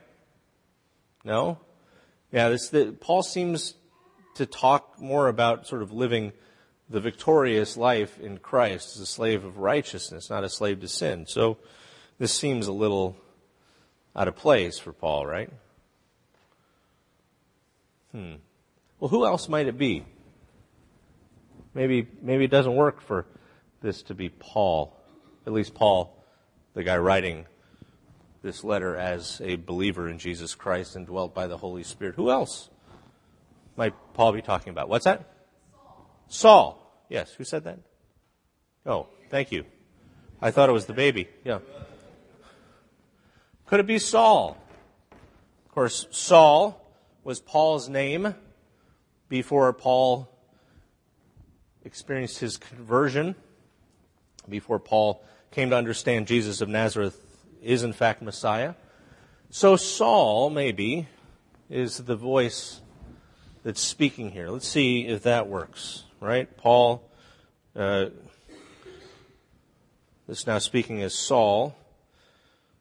No? 1.26 1.60
Yeah, 2.32 2.50
this, 2.50 2.70
the, 2.70 2.94
Paul 2.94 3.24
seems 3.24 3.76
to 4.36 4.46
talk 4.46 5.00
more 5.00 5.28
about 5.28 5.68
sort 5.68 5.82
of 5.82 5.92
living 5.92 6.32
the 6.90 7.00
victorious 7.00 7.76
life 7.76 8.20
in 8.20 8.38
Christ 8.38 8.96
is 8.96 9.02
a 9.02 9.06
slave 9.06 9.44
of 9.44 9.58
righteousness, 9.58 10.30
not 10.30 10.44
a 10.44 10.50
slave 10.50 10.80
to 10.82 10.88
sin. 10.88 11.26
So 11.28 11.58
this 12.18 12.34
seems 12.34 12.68
a 12.68 12.72
little 12.72 13.18
out 14.16 14.28
of 14.28 14.36
place 14.36 14.80
for 14.80 14.94
Paul, 14.94 15.26
right? 15.26 15.50
Hmm. 18.12 18.36
Well, 19.00 19.10
who 19.10 19.26
else 19.26 19.50
might 19.50 19.68
it 19.68 19.78
be? 19.78 20.06
Maybe, 21.74 22.08
maybe 22.22 22.46
it 22.46 22.52
doesn't 22.52 22.76
work 22.76 23.02
for 23.02 23.26
this 23.82 24.02
to 24.04 24.16
be 24.16 24.30
Paul. 24.30 24.98
At 25.46 25.54
least 25.54 25.76
Paul, 25.76 26.18
the 26.74 26.84
guy 26.84 26.98
writing 26.98 27.46
this 28.42 28.64
letter 28.64 28.96
as 28.96 29.42
a 29.44 29.56
believer 29.56 30.10
in 30.10 30.18
Jesus 30.20 30.56
Christ 30.56 30.96
and 30.96 31.06
dwelt 31.06 31.36
by 31.36 31.48
the 31.48 31.58
Holy 31.58 31.84
Spirit. 31.84 32.16
Who 32.16 32.32
else 32.32 32.70
might 33.76 33.94
Paul 34.14 34.34
be 34.34 34.42
talking 34.42 34.72
about? 34.72 34.90
What's 34.90 35.06
that? 35.06 35.37
Saul. 36.28 37.06
Yes. 37.10 37.34
Who 37.34 37.44
said 37.44 37.64
that? 37.64 37.80
Oh, 38.86 39.08
thank 39.30 39.52
you. 39.52 39.66
I 40.42 40.52
thought 40.52 40.70
it 40.70 40.74
was 40.74 40.86
the 40.86 40.94
baby. 40.94 41.28
Yeah. 41.44 41.60
Could 43.66 43.80
it 43.80 43.88
be 43.88 44.00
Saul? 44.00 44.58
Of 45.66 45.72
course, 45.72 46.08
Saul 46.12 46.82
was 47.24 47.40
Paul's 47.40 47.90
name 47.90 48.34
before 49.30 49.72
Paul 49.74 50.30
experienced 51.84 52.40
his 52.40 52.58
conversion, 52.58 53.36
before 54.48 54.80
Paul 54.80 55.24
came 55.52 55.70
to 55.72 55.76
understand 55.76 56.28
Jesus 56.28 56.62
of 56.62 56.70
Nazareth 56.70 57.20
is 57.62 57.84
in 57.84 57.94
fact 57.94 58.22
Messiah. 58.22 58.76
So 59.50 59.76
Saul, 59.76 60.50
maybe, 60.50 61.08
is 61.70 61.98
the 61.98 62.16
voice 62.16 62.82
that's 63.64 63.82
speaking 63.82 64.32
here. 64.32 64.50
Let's 64.50 64.68
see 64.68 65.08
if 65.08 65.24
that 65.24 65.48
works, 65.48 66.04
right? 66.20 66.56
Paul, 66.58 67.10
uh, 67.76 68.08
this 70.28 70.48
now 70.48 70.60
speaking 70.60 71.02
as 71.02 71.14
Saul. 71.14 71.76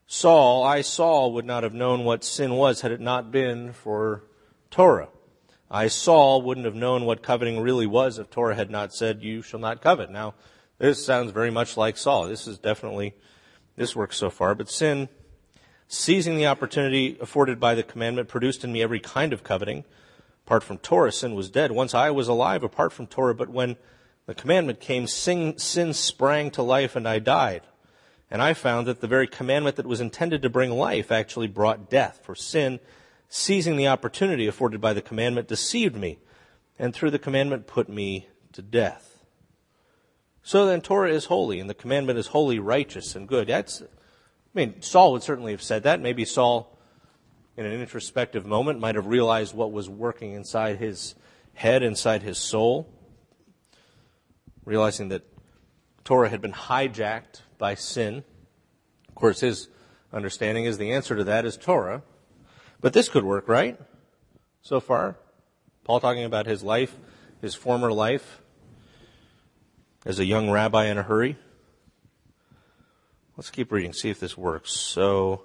Saul, 0.06 0.64
I, 0.64 0.82
Saul, 0.82 1.32
would 1.32 1.44
not 1.44 1.62
have 1.62 1.74
known 1.74 2.04
what 2.04 2.24
sin 2.24 2.54
was 2.54 2.80
had 2.80 2.92
it 2.92 3.00
not 3.00 3.30
been 3.30 3.72
for 3.72 4.24
Torah. 4.70 5.08
I, 5.70 5.88
Saul, 5.88 6.42
wouldn't 6.42 6.66
have 6.66 6.74
known 6.74 7.04
what 7.04 7.22
coveting 7.22 7.60
really 7.60 7.86
was 7.86 8.18
if 8.18 8.30
Torah 8.30 8.54
had 8.54 8.70
not 8.70 8.94
said, 8.94 9.22
You 9.22 9.42
shall 9.42 9.58
not 9.58 9.82
covet. 9.82 10.10
Now, 10.10 10.34
this 10.78 11.04
sounds 11.04 11.32
very 11.32 11.50
much 11.50 11.76
like 11.76 11.96
Saul. 11.96 12.28
This 12.28 12.46
is 12.46 12.58
definitely, 12.58 13.14
this 13.76 13.96
works 13.96 14.16
so 14.16 14.30
far. 14.30 14.54
But 14.54 14.70
sin, 14.70 15.08
seizing 15.88 16.36
the 16.36 16.46
opportunity 16.46 17.16
afforded 17.20 17.58
by 17.58 17.74
the 17.74 17.82
commandment, 17.82 18.28
produced 18.28 18.62
in 18.62 18.72
me 18.72 18.82
every 18.82 19.00
kind 19.00 19.32
of 19.32 19.42
coveting. 19.42 19.84
Apart 20.46 20.62
from 20.62 20.78
Torah, 20.78 21.10
sin 21.10 21.34
was 21.34 21.50
dead. 21.50 21.72
Once 21.72 21.92
I 21.92 22.10
was 22.10 22.28
alive 22.28 22.62
apart 22.62 22.92
from 22.92 23.08
Torah, 23.08 23.34
but 23.34 23.48
when 23.48 23.76
the 24.26 24.34
commandment 24.34 24.78
came, 24.78 25.08
sin, 25.08 25.58
sin 25.58 25.92
sprang 25.92 26.52
to 26.52 26.62
life 26.62 26.94
and 26.94 27.08
I 27.08 27.18
died. 27.18 27.62
And 28.30 28.40
I 28.40 28.54
found 28.54 28.86
that 28.86 29.00
the 29.00 29.08
very 29.08 29.26
commandment 29.26 29.74
that 29.74 29.86
was 29.86 30.00
intended 30.00 30.42
to 30.42 30.48
bring 30.48 30.70
life 30.70 31.10
actually 31.10 31.48
brought 31.48 31.90
death. 31.90 32.20
For 32.22 32.36
sin, 32.36 32.78
seizing 33.28 33.76
the 33.76 33.88
opportunity 33.88 34.46
afforded 34.46 34.80
by 34.80 34.92
the 34.92 35.02
commandment, 35.02 35.48
deceived 35.48 35.96
me, 35.96 36.20
and 36.78 36.94
through 36.94 37.10
the 37.10 37.18
commandment 37.18 37.66
put 37.66 37.88
me 37.88 38.28
to 38.52 38.62
death. 38.62 39.24
So 40.44 40.64
then 40.64 40.80
Torah 40.80 41.10
is 41.10 41.24
holy, 41.24 41.58
and 41.58 41.68
the 41.68 41.74
commandment 41.74 42.20
is 42.20 42.28
holy, 42.28 42.60
righteous, 42.60 43.16
and 43.16 43.26
good. 43.26 43.48
That's, 43.48 43.82
I 43.82 43.86
mean, 44.54 44.80
Saul 44.80 45.10
would 45.10 45.24
certainly 45.24 45.50
have 45.50 45.62
said 45.62 45.82
that. 45.82 46.00
Maybe 46.00 46.24
Saul, 46.24 46.75
in 47.56 47.66
an 47.66 47.80
introspective 47.80 48.44
moment, 48.44 48.80
might 48.80 48.94
have 48.94 49.06
realized 49.06 49.54
what 49.54 49.72
was 49.72 49.88
working 49.88 50.32
inside 50.32 50.78
his 50.78 51.14
head, 51.54 51.82
inside 51.82 52.22
his 52.22 52.38
soul, 52.38 52.92
realizing 54.64 55.08
that 55.08 55.22
Torah 56.04 56.28
had 56.28 56.40
been 56.40 56.52
hijacked 56.52 57.40
by 57.58 57.74
sin. 57.74 58.24
Of 59.08 59.14
course, 59.14 59.40
his 59.40 59.68
understanding 60.12 60.64
is 60.64 60.78
the 60.78 60.92
answer 60.92 61.16
to 61.16 61.24
that 61.24 61.44
is 61.44 61.56
Torah. 61.56 62.02
But 62.80 62.92
this 62.92 63.08
could 63.08 63.24
work, 63.24 63.48
right? 63.48 63.80
So 64.62 64.80
far? 64.80 65.16
Paul 65.84 66.00
talking 66.00 66.24
about 66.24 66.46
his 66.46 66.62
life, 66.62 66.96
his 67.40 67.54
former 67.54 67.92
life, 67.92 68.42
as 70.04 70.18
a 70.18 70.24
young 70.24 70.50
rabbi 70.50 70.86
in 70.86 70.98
a 70.98 71.02
hurry. 71.02 71.36
Let's 73.36 73.50
keep 73.50 73.72
reading, 73.72 73.92
see 73.92 74.10
if 74.10 74.20
this 74.20 74.36
works. 74.36 74.72
So, 74.72 75.42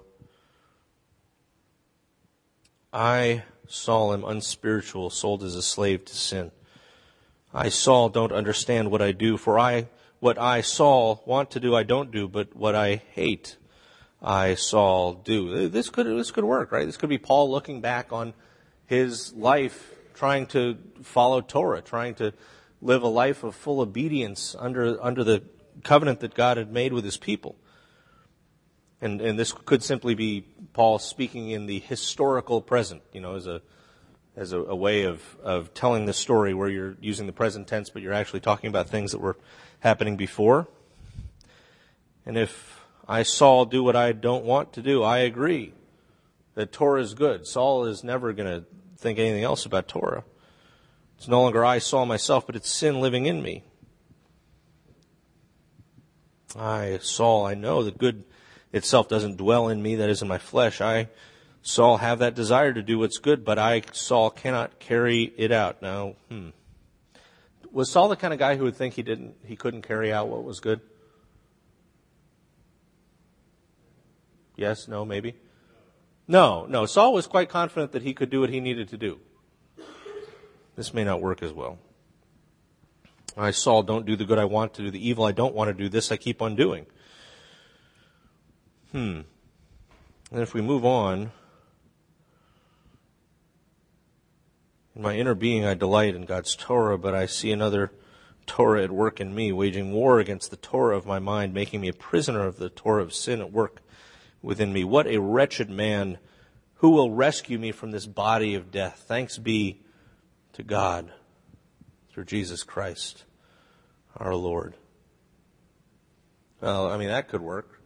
I, 2.92 3.44
Saul, 3.68 4.12
am 4.12 4.24
unspiritual, 4.24 5.10
sold 5.10 5.42
as 5.42 5.54
a 5.54 5.62
slave 5.62 6.04
to 6.04 6.14
sin. 6.14 6.50
I, 7.54 7.68
Saul, 7.68 8.08
don't 8.08 8.32
understand 8.32 8.90
what 8.90 9.00
I 9.02 9.12
do, 9.12 9.36
for 9.36 9.58
I 9.58 9.88
what 10.20 10.38
I, 10.38 10.60
Saul, 10.60 11.20
want 11.26 11.50
to 11.50 11.60
do, 11.60 11.74
I 11.74 11.82
don't 11.82 12.12
do, 12.12 12.28
but 12.28 12.54
what 12.54 12.76
I 12.76 13.02
hate, 13.10 13.56
I, 14.22 14.54
Saul, 14.54 15.14
do. 15.14 15.68
This 15.68 15.90
could, 15.90 16.06
this 16.06 16.30
could 16.30 16.44
work, 16.44 16.70
right? 16.70 16.86
This 16.86 16.96
could 16.96 17.08
be 17.08 17.18
Paul 17.18 17.50
looking 17.50 17.80
back 17.80 18.12
on 18.12 18.32
his 18.86 19.32
life 19.32 19.92
trying 20.14 20.46
to 20.46 20.78
follow 21.02 21.40
Torah, 21.40 21.82
trying 21.82 22.14
to 22.16 22.32
live 22.80 23.02
a 23.02 23.08
life 23.08 23.42
of 23.42 23.56
full 23.56 23.80
obedience 23.80 24.54
under, 24.58 25.02
under 25.02 25.24
the 25.24 25.42
covenant 25.82 26.20
that 26.20 26.34
God 26.34 26.56
had 26.56 26.70
made 26.70 26.92
with 26.92 27.04
his 27.04 27.16
people. 27.16 27.56
And, 29.02 29.20
and 29.20 29.36
this 29.36 29.52
could 29.52 29.82
simply 29.82 30.14
be 30.14 30.46
Paul 30.72 31.00
speaking 31.00 31.50
in 31.50 31.66
the 31.66 31.80
historical 31.80 32.62
present, 32.62 33.02
you 33.12 33.20
know, 33.20 33.34
as 33.34 33.48
a, 33.48 33.60
as 34.36 34.52
a, 34.52 34.60
a 34.60 34.76
way 34.76 35.02
of, 35.02 35.36
of 35.42 35.74
telling 35.74 36.06
the 36.06 36.12
story 36.12 36.54
where 36.54 36.68
you're 36.68 36.96
using 37.00 37.26
the 37.26 37.32
present 37.32 37.66
tense, 37.66 37.90
but 37.90 38.00
you're 38.00 38.12
actually 38.12 38.38
talking 38.38 38.68
about 38.68 38.88
things 38.88 39.10
that 39.10 39.20
were 39.20 39.36
happening 39.80 40.16
before. 40.16 40.68
And 42.24 42.38
if 42.38 42.80
I, 43.08 43.24
Saul, 43.24 43.64
do 43.64 43.82
what 43.82 43.96
I 43.96 44.12
don't 44.12 44.44
want 44.44 44.72
to 44.74 44.82
do, 44.82 45.02
I 45.02 45.18
agree 45.18 45.74
that 46.54 46.70
Torah 46.70 47.02
is 47.02 47.14
good. 47.14 47.44
Saul 47.44 47.86
is 47.86 48.04
never 48.04 48.32
going 48.32 48.48
to 48.48 48.64
think 48.98 49.18
anything 49.18 49.42
else 49.42 49.66
about 49.66 49.88
Torah. 49.88 50.22
It's 51.18 51.26
no 51.26 51.42
longer 51.42 51.64
I, 51.64 51.78
Saul, 51.78 52.06
myself, 52.06 52.46
but 52.46 52.54
it's 52.54 52.70
sin 52.70 53.00
living 53.00 53.26
in 53.26 53.42
me. 53.42 53.64
I, 56.56 57.00
Saul, 57.02 57.44
I 57.44 57.54
know 57.54 57.82
that 57.82 57.98
good 57.98 58.22
itself 58.72 59.08
doesn't 59.08 59.36
dwell 59.36 59.68
in 59.68 59.82
me, 59.82 59.96
that 59.96 60.08
is 60.08 60.22
in 60.22 60.28
my 60.28 60.38
flesh. 60.38 60.80
I, 60.80 61.08
Saul, 61.62 61.98
have 61.98 62.18
that 62.18 62.34
desire 62.34 62.72
to 62.72 62.82
do 62.82 62.98
what's 62.98 63.18
good, 63.18 63.44
but 63.44 63.58
I, 63.58 63.82
Saul, 63.92 64.30
cannot 64.30 64.78
carry 64.78 65.32
it 65.36 65.52
out. 65.52 65.82
Now, 65.82 66.14
hmm. 66.28 66.50
Was 67.70 67.90
Saul 67.90 68.08
the 68.08 68.16
kind 68.16 68.34
of 68.34 68.38
guy 68.38 68.56
who 68.56 68.64
would 68.64 68.76
think 68.76 68.94
he 68.94 69.02
didn't, 69.02 69.34
he 69.46 69.56
couldn't 69.56 69.82
carry 69.82 70.12
out 70.12 70.28
what 70.28 70.44
was 70.44 70.60
good? 70.60 70.80
Yes, 74.56 74.86
no, 74.88 75.04
maybe? 75.04 75.36
No, 76.28 76.66
no. 76.66 76.84
Saul 76.84 77.14
was 77.14 77.26
quite 77.26 77.48
confident 77.48 77.92
that 77.92 78.02
he 78.02 78.12
could 78.12 78.28
do 78.28 78.40
what 78.40 78.50
he 78.50 78.60
needed 78.60 78.88
to 78.90 78.98
do. 78.98 79.20
This 80.76 80.92
may 80.92 81.04
not 81.04 81.20
work 81.20 81.42
as 81.42 81.52
well. 81.52 81.78
I, 83.36 83.50
Saul, 83.50 83.82
don't 83.82 84.04
do 84.04 84.16
the 84.16 84.24
good 84.24 84.38
I 84.38 84.44
want 84.44 84.74
to 84.74 84.82
do, 84.82 84.90
the 84.90 85.08
evil 85.08 85.24
I 85.24 85.32
don't 85.32 85.54
want 85.54 85.68
to 85.68 85.74
do, 85.74 85.88
this 85.88 86.12
I 86.12 86.16
keep 86.16 86.42
on 86.42 86.54
doing. 86.54 86.86
Hmm. 88.92 89.22
And 90.30 90.40
if 90.42 90.54
we 90.54 90.60
move 90.60 90.84
on, 90.84 91.32
in 94.94 95.02
my 95.02 95.16
inner 95.16 95.34
being 95.34 95.64
I 95.64 95.74
delight 95.74 96.14
in 96.14 96.26
God's 96.26 96.54
Torah, 96.54 96.98
but 96.98 97.14
I 97.14 97.26
see 97.26 97.50
another 97.52 97.92
Torah 98.46 98.82
at 98.84 98.90
work 98.90 99.20
in 99.20 99.34
me, 99.34 99.52
waging 99.52 99.92
war 99.92 100.18
against 100.18 100.50
the 100.50 100.56
Torah 100.56 100.96
of 100.96 101.06
my 101.06 101.18
mind, 101.18 101.54
making 101.54 101.80
me 101.80 101.88
a 101.88 101.94
prisoner 101.94 102.46
of 102.46 102.58
the 102.58 102.68
Torah 102.68 103.02
of 103.02 103.14
sin 103.14 103.40
at 103.40 103.52
work 103.52 103.80
within 104.42 104.72
me. 104.72 104.84
What 104.84 105.06
a 105.06 105.18
wretched 105.18 105.70
man 105.70 106.18
who 106.76 106.90
will 106.90 107.10
rescue 107.10 107.58
me 107.58 107.72
from 107.72 107.92
this 107.92 108.06
body 108.06 108.54
of 108.54 108.70
death. 108.70 109.04
Thanks 109.06 109.38
be 109.38 109.80
to 110.52 110.62
God 110.62 111.12
through 112.10 112.24
Jesus 112.24 112.62
Christ, 112.62 113.24
our 114.16 114.34
Lord. 114.34 114.74
Well, 116.60 116.90
I 116.90 116.96
mean, 116.96 117.08
that 117.08 117.28
could 117.28 117.40
work, 117.40 117.81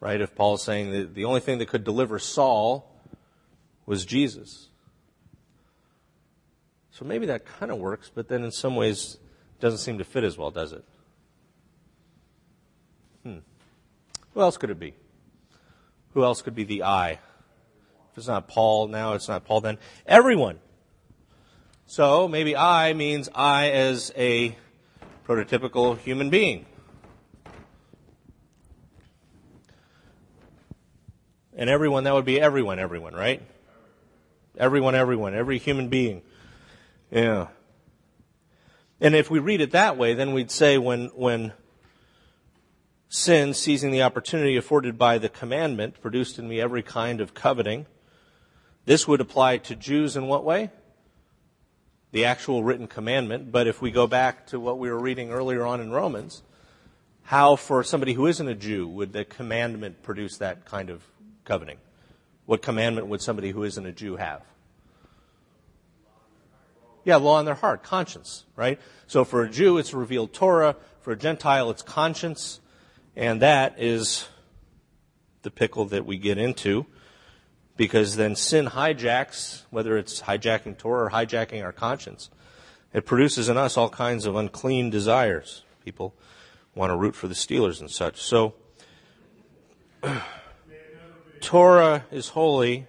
right? 0.00 0.20
If 0.20 0.34
Paul's 0.34 0.62
saying 0.62 0.90
that 0.92 1.14
the 1.14 1.24
only 1.24 1.40
thing 1.40 1.58
that 1.58 1.68
could 1.68 1.84
deliver 1.84 2.18
Saul 2.18 2.90
was 3.86 4.04
Jesus. 4.04 4.68
So 6.90 7.04
maybe 7.04 7.26
that 7.26 7.44
kind 7.44 7.70
of 7.70 7.78
works, 7.78 8.10
but 8.14 8.28
then 8.28 8.42
in 8.42 8.50
some 8.50 8.74
ways 8.74 9.18
doesn't 9.60 9.78
seem 9.78 9.98
to 9.98 10.04
fit 10.04 10.24
as 10.24 10.36
well, 10.38 10.50
does 10.50 10.72
it? 10.72 10.84
Hmm. 13.22 13.38
Who 14.34 14.40
else 14.40 14.56
could 14.56 14.70
it 14.70 14.78
be? 14.78 14.94
Who 16.14 16.24
else 16.24 16.42
could 16.42 16.54
be 16.54 16.64
the 16.64 16.82
I? 16.84 17.10
If 17.10 17.20
it's 18.16 18.26
not 18.26 18.48
Paul 18.48 18.88
now, 18.88 19.12
it's 19.12 19.28
not 19.28 19.44
Paul 19.44 19.60
then. 19.60 19.78
Everyone. 20.06 20.58
So 21.84 22.26
maybe 22.26 22.56
I 22.56 22.94
means 22.94 23.28
I 23.34 23.70
as 23.70 24.12
a 24.16 24.56
prototypical 25.26 25.98
human 25.98 26.30
being. 26.30 26.66
And 31.56 31.68
everyone, 31.68 32.04
that 32.04 32.14
would 32.14 32.24
be 32.24 32.40
everyone, 32.40 32.78
everyone, 32.78 33.14
right? 33.14 33.42
Everyone, 34.56 34.94
everyone, 34.94 35.34
every 35.34 35.58
human 35.58 35.88
being. 35.88 36.22
Yeah. 37.10 37.48
And 39.00 39.14
if 39.14 39.30
we 39.30 39.38
read 39.38 39.60
it 39.60 39.72
that 39.72 39.96
way, 39.96 40.14
then 40.14 40.32
we'd 40.32 40.50
say 40.50 40.78
when, 40.78 41.06
when 41.14 41.52
sin, 43.08 43.54
seizing 43.54 43.90
the 43.90 44.02
opportunity 44.02 44.56
afforded 44.56 44.96
by 44.96 45.18
the 45.18 45.28
commandment, 45.28 46.00
produced 46.00 46.38
in 46.38 46.48
me 46.48 46.60
every 46.60 46.82
kind 46.82 47.20
of 47.20 47.34
coveting, 47.34 47.86
this 48.84 49.08
would 49.08 49.20
apply 49.20 49.58
to 49.58 49.74
Jews 49.74 50.16
in 50.16 50.26
what 50.26 50.44
way? 50.44 50.70
the 52.16 52.24
actual 52.24 52.64
written 52.64 52.86
commandment, 52.86 53.52
but 53.52 53.66
if 53.66 53.82
we 53.82 53.90
go 53.90 54.06
back 54.06 54.46
to 54.46 54.58
what 54.58 54.78
we 54.78 54.88
were 54.88 54.98
reading 54.98 55.30
earlier 55.30 55.66
on 55.66 55.82
in 55.82 55.90
Romans, 55.90 56.42
how 57.24 57.56
for 57.56 57.82
somebody 57.82 58.14
who 58.14 58.26
isn't 58.26 58.48
a 58.48 58.54
Jew 58.54 58.88
would 58.88 59.12
the 59.12 59.24
commandment 59.24 60.02
produce 60.02 60.38
that 60.38 60.64
kind 60.64 60.88
of 60.88 61.02
coveting? 61.46 61.78
What 62.44 62.60
commandment 62.60 63.06
would 63.06 63.22
somebody 63.22 63.50
who 63.50 63.62
isn't 63.62 63.86
a 63.86 63.92
Jew 63.92 64.16
have? 64.16 64.42
Yeah, 67.04 67.16
law 67.16 67.38
in 67.40 67.46
their 67.46 67.54
heart, 67.54 67.82
conscience, 67.82 68.44
right? 68.56 68.78
So 69.06 69.24
for 69.24 69.42
a 69.42 69.48
Jew, 69.48 69.78
it's 69.78 69.94
revealed 69.94 70.34
Torah. 70.34 70.76
For 71.00 71.12
a 71.12 71.16
Gentile, 71.16 71.70
it's 71.70 71.82
conscience. 71.82 72.60
And 73.14 73.40
that 73.42 73.76
is 73.78 74.28
the 75.42 75.50
pickle 75.50 75.86
that 75.86 76.04
we 76.04 76.18
get 76.18 76.36
into 76.36 76.84
because 77.76 78.16
then 78.16 78.34
sin 78.34 78.66
hijacks, 78.66 79.62
whether 79.70 79.96
it's 79.96 80.22
hijacking 80.22 80.78
Torah 80.78 81.06
or 81.06 81.10
hijacking 81.10 81.62
our 81.62 81.72
conscience, 81.72 82.30
it 82.92 83.04
produces 83.04 83.48
in 83.48 83.56
us 83.56 83.76
all 83.76 83.90
kinds 83.90 84.26
of 84.26 84.36
unclean 84.36 84.90
desires. 84.90 85.62
People 85.84 86.14
want 86.74 86.90
to 86.90 86.96
root 86.96 87.14
for 87.14 87.28
the 87.28 87.34
Steelers 87.34 87.80
and 87.80 87.90
such. 87.90 88.20
So, 88.22 88.54
Torah 91.46 92.04
is 92.10 92.30
holy. 92.30 92.88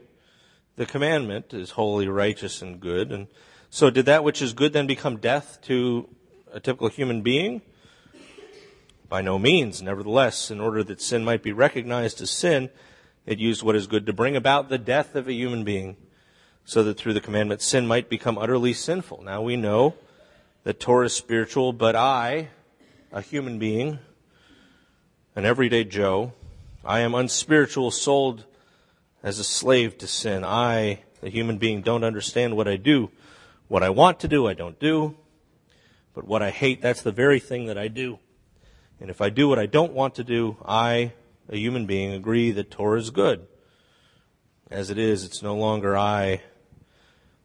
The 0.78 0.88
commandment 0.88 1.54
is 1.54 1.70
holy, 1.70 2.08
righteous, 2.08 2.60
and 2.64 2.80
good. 2.80 3.12
And 3.12 3.28
so, 3.70 3.92
did 3.92 4.08
that 4.08 4.24
which 4.24 4.42
is 4.42 4.54
good 4.54 4.74
then 4.74 4.88
become 4.88 5.18
death 5.18 5.60
to 5.66 6.10
a 6.52 6.60
typical 6.60 6.88
human 6.88 7.22
being? 7.22 7.62
By 9.08 9.22
no 9.22 9.38
means. 9.38 9.84
Nevertheless, 9.84 10.50
in 10.50 10.60
order 10.60 10.84
that 10.86 11.04
sin 11.04 11.24
might 11.24 11.44
be 11.44 11.52
recognized 11.52 12.20
as 12.20 12.32
sin, 12.32 12.72
it 13.28 13.38
used 13.38 13.62
what 13.62 13.76
is 13.76 13.86
good 13.86 14.08
to 14.08 14.12
bring 14.12 14.36
about 14.36 14.70
the 14.70 14.80
death 14.80 15.14
of 15.14 15.28
a 15.28 15.34
human 15.34 15.64
being 15.64 15.96
so 16.66 16.82
that 16.82 16.98
through 16.98 17.14
the 17.14 17.22
commandment 17.22 17.62
sin 17.62 17.86
might 17.86 18.10
become 18.10 18.40
utterly 18.40 18.74
sinful. 18.74 19.22
Now 19.22 19.44
we 19.44 19.56
know 19.56 19.94
that 20.64 20.80
Torah 20.80 21.06
is 21.06 21.14
spiritual, 21.14 21.74
but 21.74 21.96
I, 21.96 22.48
a 23.12 23.22
human 23.22 23.60
being, 23.60 24.00
an 25.36 25.46
everyday 25.46 25.84
Joe, 25.84 26.34
I 26.88 27.02
am 27.02 27.16
unspiritual, 27.16 27.92
sold 27.92 28.46
as 29.22 29.40
a 29.40 29.44
slave 29.44 29.98
to 29.98 30.08
sin. 30.08 30.46
I, 30.46 31.04
a 31.22 31.30
human 31.30 31.58
being, 31.58 31.82
don't 31.82 32.06
understand 32.06 32.56
what 32.56 32.70
I 32.70 32.78
do. 32.78 33.12
What 33.68 33.84
I 33.84 33.90
want 33.90 34.22
to 34.22 34.30
do, 34.30 34.48
I 34.48 34.54
don't 34.54 34.80
do. 34.80 35.18
But 36.14 36.26
what 36.26 36.42
I 36.42 36.50
hate, 36.50 36.82
that's 36.82 37.02
the 37.02 37.12
very 37.12 37.42
thing 37.42 37.66
that 37.66 37.78
I 37.78 37.90
do. 37.90 38.20
And 39.02 39.10
if 39.10 39.20
I 39.20 39.30
do 39.30 39.50
what 39.50 39.60
I 39.60 39.66
don't 39.66 39.92
want 39.92 40.16
to 40.16 40.24
do, 40.24 40.56
I, 40.66 41.12
a 41.50 41.58
human 41.58 41.88
being, 41.88 42.14
agree 42.14 42.52
that 42.52 42.72
Torah 42.72 43.00
is 43.00 43.10
good. 43.10 43.48
As 44.72 44.90
it 44.90 44.98
is, 44.98 45.26
it's 45.26 45.44
no 45.44 45.58
longer 45.58 45.98
I, 45.98 46.42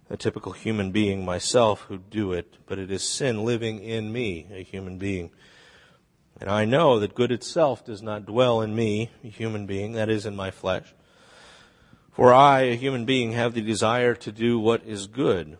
a 0.08 0.16
typical 0.16 0.52
human 0.52 0.92
being 0.92 1.24
myself, 1.24 1.80
who 1.88 1.98
do 1.98 2.32
it, 2.32 2.58
but 2.66 2.78
it 2.78 2.92
is 2.92 3.02
sin 3.02 3.44
living 3.44 3.80
in 3.80 4.12
me, 4.12 4.46
a 4.52 4.62
human 4.62 4.98
being. 4.98 5.32
And 6.40 6.50
I 6.50 6.64
know 6.64 6.98
that 6.98 7.14
good 7.14 7.30
itself 7.30 7.84
does 7.84 8.02
not 8.02 8.26
dwell 8.26 8.60
in 8.60 8.74
me, 8.74 9.10
a 9.22 9.28
human 9.28 9.66
being, 9.66 9.92
that 9.92 10.08
is 10.08 10.26
in 10.26 10.34
my 10.34 10.50
flesh. 10.50 10.94
For 12.12 12.32
I, 12.32 12.62
a 12.62 12.76
human 12.76 13.04
being, 13.04 13.32
have 13.32 13.54
the 13.54 13.60
desire 13.62 14.14
to 14.16 14.32
do 14.32 14.58
what 14.58 14.84
is 14.84 15.06
good, 15.06 15.56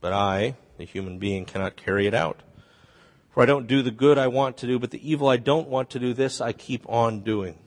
but 0.00 0.12
I, 0.12 0.56
the 0.76 0.84
human 0.84 1.18
being, 1.18 1.44
cannot 1.44 1.76
carry 1.76 2.06
it 2.06 2.14
out. 2.14 2.40
For 3.30 3.42
I 3.42 3.46
don't 3.46 3.66
do 3.66 3.82
the 3.82 3.90
good 3.90 4.18
I 4.18 4.26
want 4.28 4.56
to 4.58 4.66
do, 4.66 4.78
but 4.78 4.90
the 4.90 5.10
evil 5.10 5.28
I 5.28 5.36
don't 5.36 5.68
want 5.68 5.90
to 5.90 5.98
do, 5.98 6.12
this 6.12 6.40
I 6.40 6.52
keep 6.52 6.88
on 6.88 7.20
doing. 7.20 7.58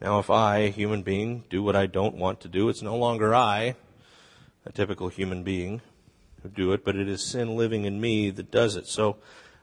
Now, 0.00 0.20
if 0.20 0.30
I, 0.30 0.58
a 0.58 0.70
human 0.70 1.02
being, 1.02 1.44
do 1.50 1.62
what 1.62 1.74
I 1.74 1.86
don't 1.86 2.14
want 2.14 2.40
to 2.40 2.48
do, 2.48 2.68
it's 2.68 2.82
no 2.82 2.96
longer 2.96 3.34
I, 3.34 3.74
a 4.64 4.72
typical 4.72 5.08
human 5.08 5.42
being, 5.42 5.80
who 6.42 6.48
do 6.48 6.72
it, 6.72 6.84
but 6.84 6.96
it 6.96 7.08
is 7.08 7.24
sin 7.24 7.56
living 7.56 7.84
in 7.84 8.00
me 8.00 8.30
that 8.30 8.50
does 8.50 8.76
it. 8.76 8.86
So 8.86 9.16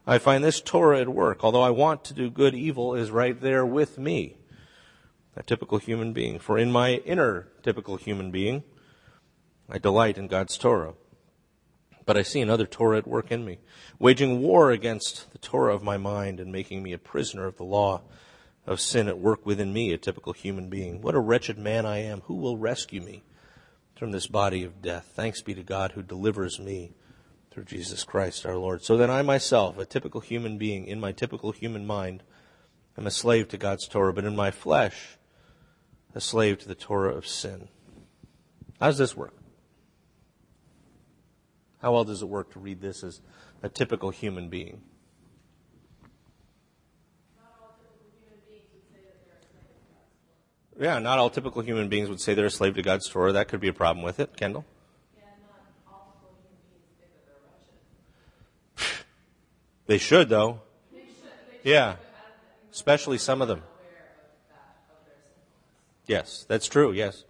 I 0.07 0.19
find 0.19 0.43
this 0.43 0.61
Torah 0.61 1.01
at 1.01 1.09
work. 1.09 1.43
Although 1.43 1.63
I 1.63 1.71
want 1.71 2.03
to 2.05 2.13
do 2.13 2.29
good, 2.29 2.53
evil 2.53 2.93
is 2.93 3.09
right 3.09 3.39
there 3.39 3.65
with 3.65 3.97
me, 3.97 4.37
a 5.35 5.41
typical 5.41 5.79
human 5.79 6.13
being. 6.13 6.37
For 6.37 6.57
in 6.57 6.71
my 6.71 6.95
inner 7.05 7.47
typical 7.63 7.95
human 7.95 8.29
being, 8.29 8.63
I 9.67 9.79
delight 9.79 10.17
in 10.17 10.27
God's 10.27 10.57
Torah. 10.57 10.93
But 12.05 12.17
I 12.17 12.21
see 12.21 12.39
another 12.39 12.67
Torah 12.67 12.99
at 12.99 13.07
work 13.07 13.31
in 13.31 13.43
me, 13.43 13.57
waging 13.97 14.41
war 14.41 14.69
against 14.69 15.31
the 15.31 15.39
Torah 15.39 15.73
of 15.73 15.81
my 15.81 15.97
mind 15.97 16.39
and 16.39 16.51
making 16.51 16.83
me 16.83 16.93
a 16.93 16.99
prisoner 16.99 17.45
of 17.45 17.57
the 17.57 17.63
law 17.63 18.01
of 18.67 18.79
sin 18.79 19.07
at 19.07 19.17
work 19.17 19.43
within 19.43 19.73
me, 19.73 19.91
a 19.91 19.97
typical 19.97 20.33
human 20.33 20.69
being. 20.69 21.01
What 21.01 21.15
a 21.15 21.19
wretched 21.19 21.57
man 21.57 21.83
I 21.83 22.03
am. 22.03 22.21
Who 22.21 22.35
will 22.35 22.57
rescue 22.57 23.01
me 23.01 23.23
from 23.95 24.11
this 24.11 24.27
body 24.27 24.63
of 24.63 24.83
death? 24.83 25.11
Thanks 25.15 25.41
be 25.41 25.55
to 25.55 25.63
God 25.63 25.93
who 25.93 26.03
delivers 26.03 26.59
me 26.59 26.93
through 27.55 27.63
Jesus 27.63 28.03
Christ 28.03 28.45
our 28.45 28.57
Lord. 28.57 28.83
So 28.83 28.97
then 28.97 29.09
I 29.09 29.21
myself, 29.21 29.77
a 29.77 29.85
typical 29.85 30.19
human 30.19 30.57
being, 30.57 30.85
in 30.87 30.99
my 30.99 31.13
typical 31.13 31.53
human 31.53 31.87
mind, 31.87 32.21
am 32.97 33.07
a 33.07 33.11
slave 33.11 33.47
to 33.47 33.57
God's 33.57 33.87
Torah, 33.87 34.11
but 34.11 34.25
in 34.25 34.35
my 34.35 34.51
flesh, 34.51 35.17
a 36.13 36.19
slave 36.19 36.59
to 36.59 36.67
the 36.67 36.75
Torah 36.75 37.15
of 37.15 37.25
sin. 37.25 37.69
How 38.81 38.87
does 38.87 38.97
this 38.97 39.15
work? 39.15 39.33
How 41.81 41.93
well 41.93 42.03
does 42.03 42.21
it 42.21 42.27
work 42.27 42.51
to 42.51 42.59
read 42.59 42.81
this 42.81 43.05
as 43.05 43.21
a 43.63 43.69
typical 43.69 44.09
human 44.09 44.49
being? 44.49 44.81
Yeah, 50.77 50.99
not 50.99 51.19
all 51.19 51.29
typical 51.29 51.61
human 51.61 51.87
beings 51.87 52.09
would 52.09 52.19
say 52.19 52.33
they're 52.33 52.47
a 52.47 52.51
slave 52.51 52.75
to 52.75 52.81
God's 52.81 53.07
Torah. 53.07 53.31
That 53.31 53.47
could 53.47 53.61
be 53.61 53.69
a 53.69 53.73
problem 53.73 54.03
with 54.03 54.19
it. 54.19 54.35
Kendall? 54.35 54.65
They 59.87 59.97
should, 59.97 60.29
though. 60.29 60.61
They 60.91 60.99
should. 60.99 61.07
They 61.07 61.57
should. 61.57 61.65
Yeah. 61.69 61.95
especially 62.71 63.17
some 63.17 63.41
of 63.41 63.47
them. 63.47 63.61
Yes, 66.07 66.45
that's 66.47 66.67
true, 66.67 66.91
yes. 66.91 67.23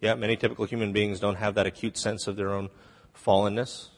Yeah, 0.00 0.14
many 0.14 0.36
typical 0.36 0.64
human 0.66 0.92
beings 0.92 1.18
don't 1.18 1.36
have 1.36 1.54
that 1.54 1.66
acute 1.66 1.96
sense 1.96 2.26
of 2.26 2.36
their 2.36 2.50
own 2.50 2.68
fallenness. 3.16 3.88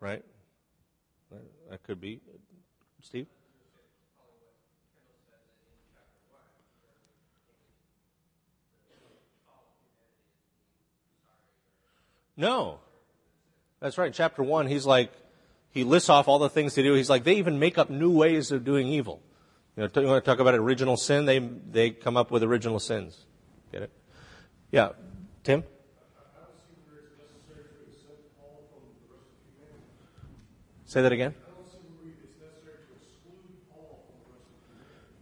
Right? 0.00 0.24
That 1.68 1.82
could 1.82 2.00
be. 2.00 2.20
Steve? 3.02 3.26
No. 12.40 12.78
That's 13.80 13.98
right. 13.98 14.06
In 14.06 14.12
Chapter 14.14 14.42
1, 14.42 14.66
he's 14.66 14.86
like, 14.86 15.12
he 15.72 15.84
lists 15.84 16.08
off 16.08 16.26
all 16.26 16.38
the 16.38 16.48
things 16.48 16.72
to 16.74 16.82
do. 16.82 16.94
He's 16.94 17.10
like, 17.10 17.22
they 17.22 17.34
even 17.34 17.58
make 17.58 17.76
up 17.76 17.90
new 17.90 18.10
ways 18.10 18.50
of 18.50 18.64
doing 18.64 18.88
evil. 18.88 19.20
You 19.76 19.82
know, 19.82 20.00
you 20.00 20.08
want 20.08 20.24
to 20.24 20.28
talk 20.28 20.40
about 20.40 20.54
original 20.54 20.96
sin? 20.96 21.26
They, 21.26 21.38
they 21.38 21.90
come 21.90 22.16
up 22.16 22.30
with 22.30 22.42
original 22.42 22.80
sins. 22.80 23.26
Get 23.70 23.82
it? 23.82 23.90
Yeah. 24.72 24.92
Tim? 25.44 25.64
Say 30.86 31.02
that 31.02 31.12
again. 31.12 31.34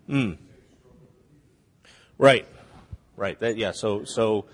Mm. 0.08 0.38
Right. 2.16 2.46
Right. 3.16 3.38
That, 3.40 3.56
yeah. 3.56 3.72
So, 3.72 4.04
so 4.04 4.46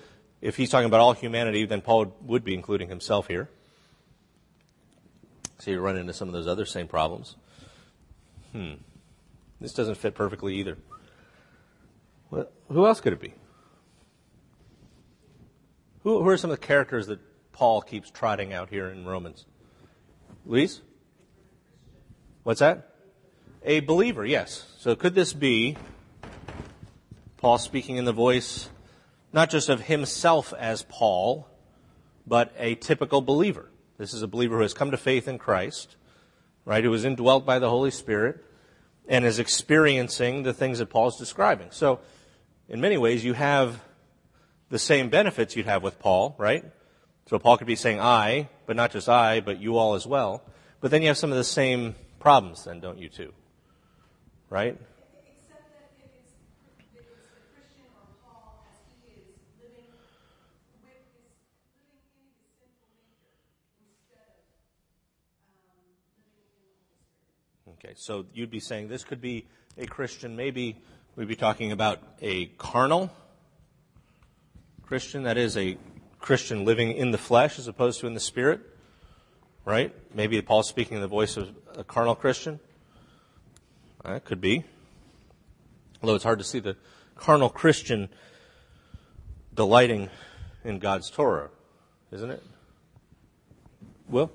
if 0.45 0.59
he's 0.59 0.69
talking 0.69 0.85
about 0.85 1.01
all 1.01 1.15
humanity, 1.15 1.65
then 1.65 1.81
Paul 1.81 2.15
would 2.21 2.45
be 2.45 2.53
including 2.53 2.91
himself 2.91 3.29
here. 3.29 3.49
So 5.59 5.71
you 5.71 5.81
run 5.81 5.97
into 5.97 6.13
some 6.13 6.29
of 6.29 6.35
those 6.35 6.47
other 6.47 6.67
same 6.67 6.87
problems. 6.87 7.37
Hmm. 8.53 8.75
This 9.59 9.73
doesn't 9.73 9.95
fit 9.95 10.15
perfectly 10.15 10.57
either. 10.57 10.77
Who 12.31 12.87
else 12.87 13.01
could 13.01 13.15
it 13.15 13.21
be? 13.21 13.33
Who, 16.03 16.23
who 16.23 16.29
are 16.29 16.37
some 16.37 16.51
of 16.51 16.61
the 16.61 16.67
characters 16.67 17.07
that 17.07 17.21
Paul 17.53 17.81
keeps 17.81 18.11
trotting 18.11 18.53
out 18.53 18.69
here 18.69 18.91
in 18.91 19.07
Romans? 19.07 19.47
Luis? 20.45 20.83
What's 22.43 22.61
that? 22.61 22.91
A 23.63 23.81
believer, 23.81 24.27
yes. 24.27 24.67
So 24.77 24.95
could 24.95 25.15
this 25.15 25.33
be 25.33 25.79
Paul 27.39 27.57
speaking 27.57 27.97
in 27.97 28.05
the 28.05 28.13
voice 28.13 28.69
not 29.35 29.51
just 29.51 29.69
of 29.69 29.81
himself 29.83 30.55
as 30.57 30.85
Paul, 30.85 31.49
but 32.25 32.53
a 32.57 32.77
typical 32.77 33.21
believer. 33.21 33.69
This 33.99 34.15
is 34.15 34.23
a 34.23 34.29
believer 34.29 34.57
who 34.57 34.63
has 34.63 34.75
come 34.75 34.93
to 34.93 34.97
faith 34.97 35.27
in 35.27 35.39
Christ, 35.39 35.97
right, 36.65 36.85
who 36.85 36.95
is 36.95 37.05
indwelt 37.05 37.45
by 37.45 37.59
the 37.59 37.69
Holy 37.69 37.91
Spirit, 37.91 38.45
and 39.09 39.25
is 39.25 39.41
experiencing 39.41 40.45
the 40.45 40.55
things 40.55 40.79
that 40.79 40.87
Paul 40.87 41.09
is 41.09 41.17
describing. 41.17 41.73
So, 41.73 41.99
in 42.69 42.81
many 42.81 42.97
ways, 42.97 43.25
you 43.25 43.33
have 43.33 43.83
the 44.71 44.79
same 44.79 45.09
benefits 45.09 45.57
you'd 45.57 45.67
have 45.67 45.83
with 45.83 45.99
Paul, 45.99 46.37
right? 46.39 46.65
So 47.27 47.39
Paul 47.41 47.57
could 47.57 47.67
be 47.67 47.77
saying 47.77 48.01
I, 48.01 48.49
but 48.67 48.77
not 48.77 48.93
just 48.93 49.09
I, 49.09 49.41
but 49.41 49.61
you 49.61 49.77
all 49.77 49.95
as 49.95 50.07
well. 50.07 50.45
But 50.81 50.93
then 50.93 51.03
you 51.03 51.09
have 51.09 51.19
some 51.19 51.33
of 51.33 51.37
the 51.37 51.45
same 51.45 51.97
problems 52.21 52.65
then, 52.65 52.79
don't 52.79 52.99
you 52.99 53.09
too? 53.09 53.33
Right? 54.49 54.79
Okay, 67.85 67.93
so 67.97 68.25
you'd 68.33 68.51
be 68.51 68.61
saying 68.61 68.89
this 68.89 69.05
could 69.05 69.21
be 69.21 69.47
a 69.77 69.85
Christian, 69.85 70.37
maybe 70.37 70.81
we'd 71.17 71.29
be 71.29 71.37
talking 71.37 71.71
about 71.71 71.99
a 72.23 72.47
carnal 72.57 73.11
Christian, 74.83 75.25
that 75.25 75.37
is 75.37 75.55
a 75.59 75.77
Christian 76.19 76.65
living 76.65 76.93
in 76.93 77.11
the 77.11 77.19
flesh 77.19 77.59
as 77.59 77.69
opposed 77.69 78.01
to 78.01 78.07
in 78.07 78.15
the 78.15 78.21
spirit, 78.21 78.61
right? 79.67 79.95
Maybe 80.15 80.41
Paul's 80.41 80.67
speaking 80.67 80.95
in 80.95 81.03
the 81.03 81.09
voice 81.09 81.37
of 81.37 81.55
a 81.77 81.85
carnal 81.85 82.15
Christian. 82.15 82.59
That 84.03 84.25
could 84.25 84.41
be. 84.41 84.65
Although 86.01 86.15
it's 86.15 86.25
hard 86.25 86.39
to 86.39 86.45
see 86.45 86.61
the 86.61 86.77
carnal 87.17 87.51
Christian 87.51 88.09
delighting 89.53 90.09
in 90.65 90.79
God's 90.79 91.11
Torah, 91.11 91.51
isn't 92.13 92.31
it? 92.31 92.43
Will? 94.09 94.33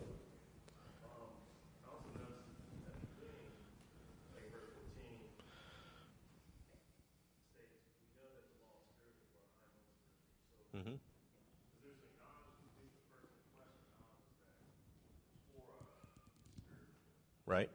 Right? 17.50 17.70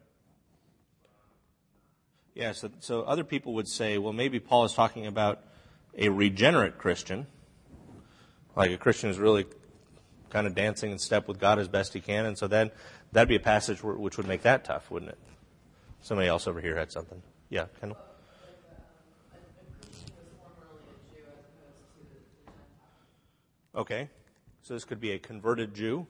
Yeah, 2.33 2.53
so, 2.53 2.69
so 2.79 3.03
other 3.03 3.23
people 3.23 3.53
would 3.53 3.67
say, 3.67 3.97
well, 3.97 4.13
maybe 4.13 4.39
Paul 4.39 4.65
is 4.65 4.73
talking 4.73 5.05
about 5.05 5.43
a 5.97 6.09
regenerate 6.09 6.77
Christian, 6.77 7.27
like 8.55 8.71
a 8.71 8.77
Christian 8.77 9.09
who's 9.09 9.19
really 9.19 9.45
kind 10.29 10.47
of 10.47 10.55
dancing 10.55 10.91
in 10.91 10.97
step 10.97 11.27
with 11.27 11.39
God 11.39 11.59
as 11.59 11.67
best 11.67 11.93
he 11.93 11.99
can, 11.99 12.25
and 12.25 12.37
so 12.37 12.47
then 12.47 12.71
that'd 13.11 13.29
be 13.29 13.35
a 13.35 13.39
passage 13.39 13.83
which 13.83 14.17
would 14.17 14.27
make 14.27 14.41
that 14.41 14.65
tough, 14.65 14.89
wouldn't 14.89 15.11
it? 15.11 15.19
Somebody 16.01 16.27
else 16.27 16.47
over 16.47 16.61
here 16.61 16.77
had 16.77 16.91
something. 16.91 17.21
Yeah, 17.49 17.65
Kendall? 17.79 17.97
Okay, 23.75 24.09
so 24.61 24.73
this 24.73 24.85
could 24.85 25.01
be 25.01 25.11
a 25.11 25.19
converted 25.19 25.73
Jew, 25.73 26.07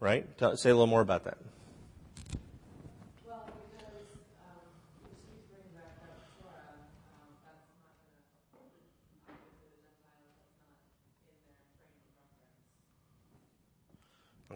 right? 0.00 0.26
Say 0.38 0.70
a 0.70 0.74
little 0.74 0.86
more 0.86 1.02
about 1.02 1.24
that. 1.24 1.36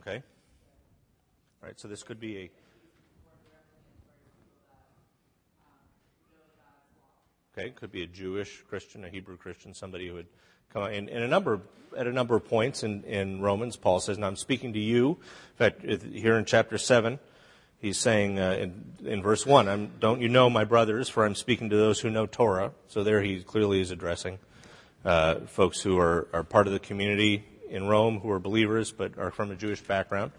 Okay. 0.01 0.23
All 1.63 1.69
right, 1.69 1.79
so 1.79 1.89
this 1.89 2.03
could 2.03 2.19
be 2.19 2.39
a. 2.39 2.51
Okay, 7.53 7.69
could 7.71 7.93
be 7.93 8.03
a 8.03 8.07
Jewish 8.07 8.63
Christian, 8.67 9.05
a 9.05 9.11
Hebrew 9.11 9.37
Christian, 9.37 9.75
somebody 9.75 10.09
who 10.09 10.15
would 10.15 10.29
come 10.73 10.85
in, 10.85 11.11
in 11.11 11.23
a 11.23 11.29
number 11.29 11.61
at 11.95 12.07
a 12.07 12.13
number 12.13 12.35
of 12.35 12.49
points 12.49 12.83
in, 12.83 13.05
in 13.05 13.43
Romans. 13.43 13.77
Paul 13.77 14.01
says, 14.01 14.17
"Now 14.17 14.29
I'm 14.29 14.37
speaking 14.37 14.73
to 14.73 14.79
you." 14.79 15.11
In 15.11 15.57
fact, 15.57 15.83
here 15.83 16.39
in 16.39 16.47
chapter 16.47 16.79
seven, 16.79 17.19
he's 17.79 17.99
saying 17.99 18.39
uh, 18.39 18.53
in, 18.53 18.95
in 19.05 19.21
verse 19.21 19.45
one, 19.45 19.91
"Don't 20.01 20.23
you 20.23 20.31
know, 20.31 20.49
my 20.49 20.65
brothers? 20.65 21.11
For 21.11 21.27
I'm 21.27 21.35
speaking 21.35 21.69
to 21.69 21.77
those 21.77 22.01
who 22.01 22.09
know 22.09 22.25
Torah." 22.25 22.73
So 22.89 23.05
there, 23.05 23.21
he 23.21 23.43
clearly 23.43 23.83
is 23.83 23.91
addressing 23.91 24.39
uh, 25.05 25.41
folks 25.41 25.83
who 25.83 25.99
are, 25.99 26.27
are 26.33 26.43
part 26.43 26.67
of 26.67 26.73
the 26.73 26.79
community 26.79 27.45
in 27.71 27.87
Rome 27.87 28.19
who 28.21 28.31
are 28.31 28.41
believers 28.41 28.93
but 28.93 29.17
are 29.17 29.31
from 29.31 29.51
a 29.51 29.55
Jewish 29.55 29.81
background. 29.81 30.33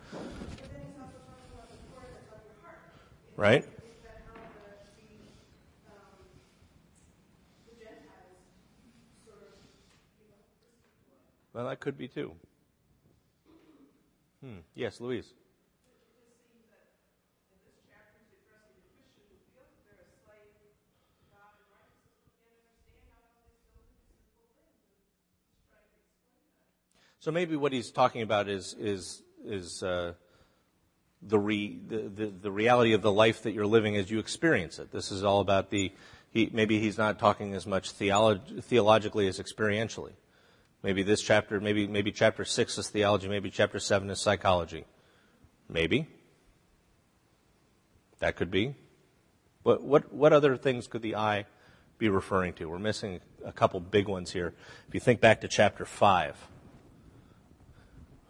Right? 3.38 3.65
Well, 11.54 11.67
that 11.67 11.80
could 11.80 11.98
be 11.98 12.08
too. 12.08 12.34
Hmm. 14.44 14.60
Yes, 14.76 15.00
Louise. 15.02 15.34
So 27.22 27.30
maybe 27.30 27.56
what 27.56 27.72
he's 27.72 27.92
talking 27.92 28.24
about 28.24 28.50
is 28.50 28.76
is 28.80 29.22
is 29.46 29.84
uh, 29.84 30.14
the, 31.22 31.38
re, 31.38 31.80
the, 31.88 31.98
the, 32.10 32.26
the 32.26 32.52
reality 32.52 32.94
of 32.94 33.04
the 33.04 33.12
life 33.12 33.44
that 33.44 33.52
you're 33.52 33.68
living 33.68 33.96
as 33.96 34.10
you 34.10 34.18
experience 34.18 34.80
it. 34.80 34.92
This 34.92 35.12
is 35.12 35.24
all 35.24 35.40
about 35.40 35.70
the. 35.70 35.92
He, 36.32 36.50
maybe 36.52 36.80
he's 36.80 36.98
not 36.98 37.20
talking 37.20 37.54
as 37.54 37.68
much 37.68 37.94
theolog- 37.94 38.64
theologically 38.64 39.28
as 39.28 39.40
experientially. 39.40 40.14
Maybe 40.82 41.04
this 41.04 41.22
chapter, 41.22 41.60
maybe 41.60 41.86
maybe 41.86 42.12
chapter 42.12 42.44
six 42.44 42.80
is 42.80 42.90
theology, 42.90 43.28
maybe 43.28 43.52
chapter 43.52 43.80
seven 43.80 44.10
is 44.10 44.20
psychology. 44.20 44.86
Maybe. 45.70 46.08
That 48.18 48.36
could 48.36 48.50
be. 48.50 48.74
What 49.62 49.84
what 49.84 50.12
what 50.12 50.34
other 50.34 50.58
things 50.58 50.88
could 50.88 51.04
the 51.04 51.16
I 51.16 51.46
be 52.00 52.10
referring 52.10 52.54
to? 52.54 52.66
We're 52.66 52.80
missing 52.80 53.20
a 53.46 53.52
couple 53.52 53.80
big 53.80 54.08
ones 54.08 54.32
here. 54.32 54.56
If 54.88 54.96
you 54.96 55.00
think 55.00 55.22
back 55.22 55.42
to 55.42 55.48
chapter 55.48 55.86
five 55.86 56.36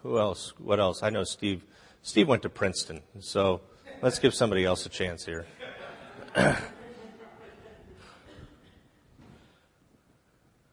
Who 0.04 0.18
else? 0.18 0.54
What 0.58 0.80
else? 0.80 1.04
I 1.04 1.10
know 1.10 1.24
Steve. 1.24 1.64
Steve 2.02 2.28
went 2.28 2.42
to 2.42 2.50
Princeton, 2.50 3.02
so 3.20 3.62
let's 4.02 4.20
give 4.20 4.34
somebody 4.34 4.66
else 4.66 4.86
a 4.86 4.90
chance 4.90 5.26
here. 5.26 5.46
what 6.34 6.58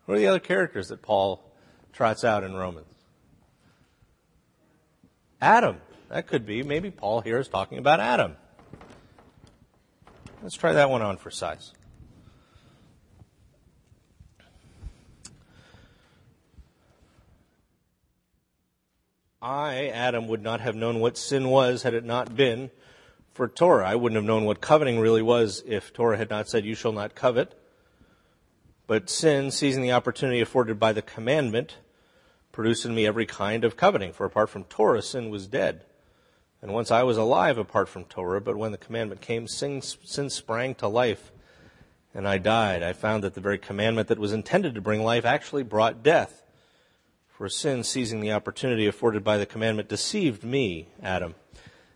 are 0.09 0.19
the 0.19 0.27
other 0.27 0.41
characters 0.41 0.89
that 0.89 1.03
Paul 1.03 1.43
trots 1.93 2.25
out 2.25 2.45
in 2.45 2.55
Romans? 2.55 2.87
Adam. 5.41 5.81
That 6.09 6.27
could 6.27 6.47
be. 6.47 6.63
Maybe 6.63 6.91
Paul 6.91 7.21
here 7.21 7.39
is 7.39 7.49
talking 7.49 7.79
about 7.79 8.01
Adam. 8.01 8.37
Let's 10.43 10.55
try 10.55 10.73
that 10.73 10.89
one 10.89 11.03
on 11.03 11.19
for 11.19 11.31
size. 11.31 11.73
I, 19.49 19.87
Adam, 19.87 20.29
would 20.29 20.43
not 20.43 20.61
have 20.61 20.77
known 20.77 21.01
what 21.01 21.17
sin 21.17 21.49
was 21.49 21.83
had 21.83 21.95
it 21.95 22.05
not 22.05 22.37
been 22.37 22.71
for 23.33 23.49
Torah. 23.49 23.89
I 23.89 23.95
wouldn't 23.95 24.17
have 24.17 24.27
known 24.27 24.45
what 24.45 24.61
coveting 24.61 25.01
really 25.01 25.23
was 25.23 25.63
if 25.67 25.91
Torah 25.91 26.19
had 26.19 26.29
not 26.29 26.51
said, 26.51 26.67
You 26.67 26.75
shall 26.75 26.93
not 26.93 27.15
covet. 27.15 27.59
But 28.87 29.09
sin, 29.09 29.51
seizing 29.51 29.83
the 29.83 29.93
opportunity 29.93 30.43
afforded 30.43 30.79
by 30.79 30.93
the 30.93 31.01
commandment, 31.01 31.79
produced 32.53 32.85
in 32.85 32.95
me 32.95 33.07
every 33.07 33.25
kind 33.25 33.65
of 33.65 33.75
coveting. 33.75 34.13
For 34.13 34.27
apart 34.27 34.51
from 34.51 34.65
Torah, 34.65 35.01
sin 35.01 35.31
was 35.31 35.47
dead. 35.47 35.87
And 36.61 36.75
once 36.75 36.91
I 36.91 37.03
was 37.03 37.17
alive 37.17 37.57
apart 37.57 37.89
from 37.89 38.05
Torah, 38.05 38.43
but 38.43 38.59
when 38.59 38.73
the 38.73 38.77
commandment 38.77 39.23
came, 39.23 39.49
sin, 39.49 39.81
sin 39.81 40.29
sprang 40.29 40.75
to 40.75 40.89
life, 40.89 41.33
and 42.13 42.29
I 42.29 42.37
died. 42.37 42.83
I 42.83 42.93
found 42.93 43.25
that 43.25 43.33
the 43.33 43.41
very 43.41 43.59
commandment 43.59 44.09
that 44.09 44.19
was 44.19 44.35
intended 44.35 44.75
to 44.75 44.83
bring 44.83 45.03
life 45.03 45.25
actually 45.25 45.63
brought 45.63 46.03
death. 46.03 46.43
For 47.39 47.49
sin, 47.49 47.85
seizing 47.85 48.19
the 48.19 48.33
opportunity 48.33 48.89
afforded 48.89 49.23
by 49.23 49.37
the 49.37 49.47
commandment, 49.47 49.89
deceived 49.89 50.43
me, 50.43 50.89
Adam, 51.01 51.37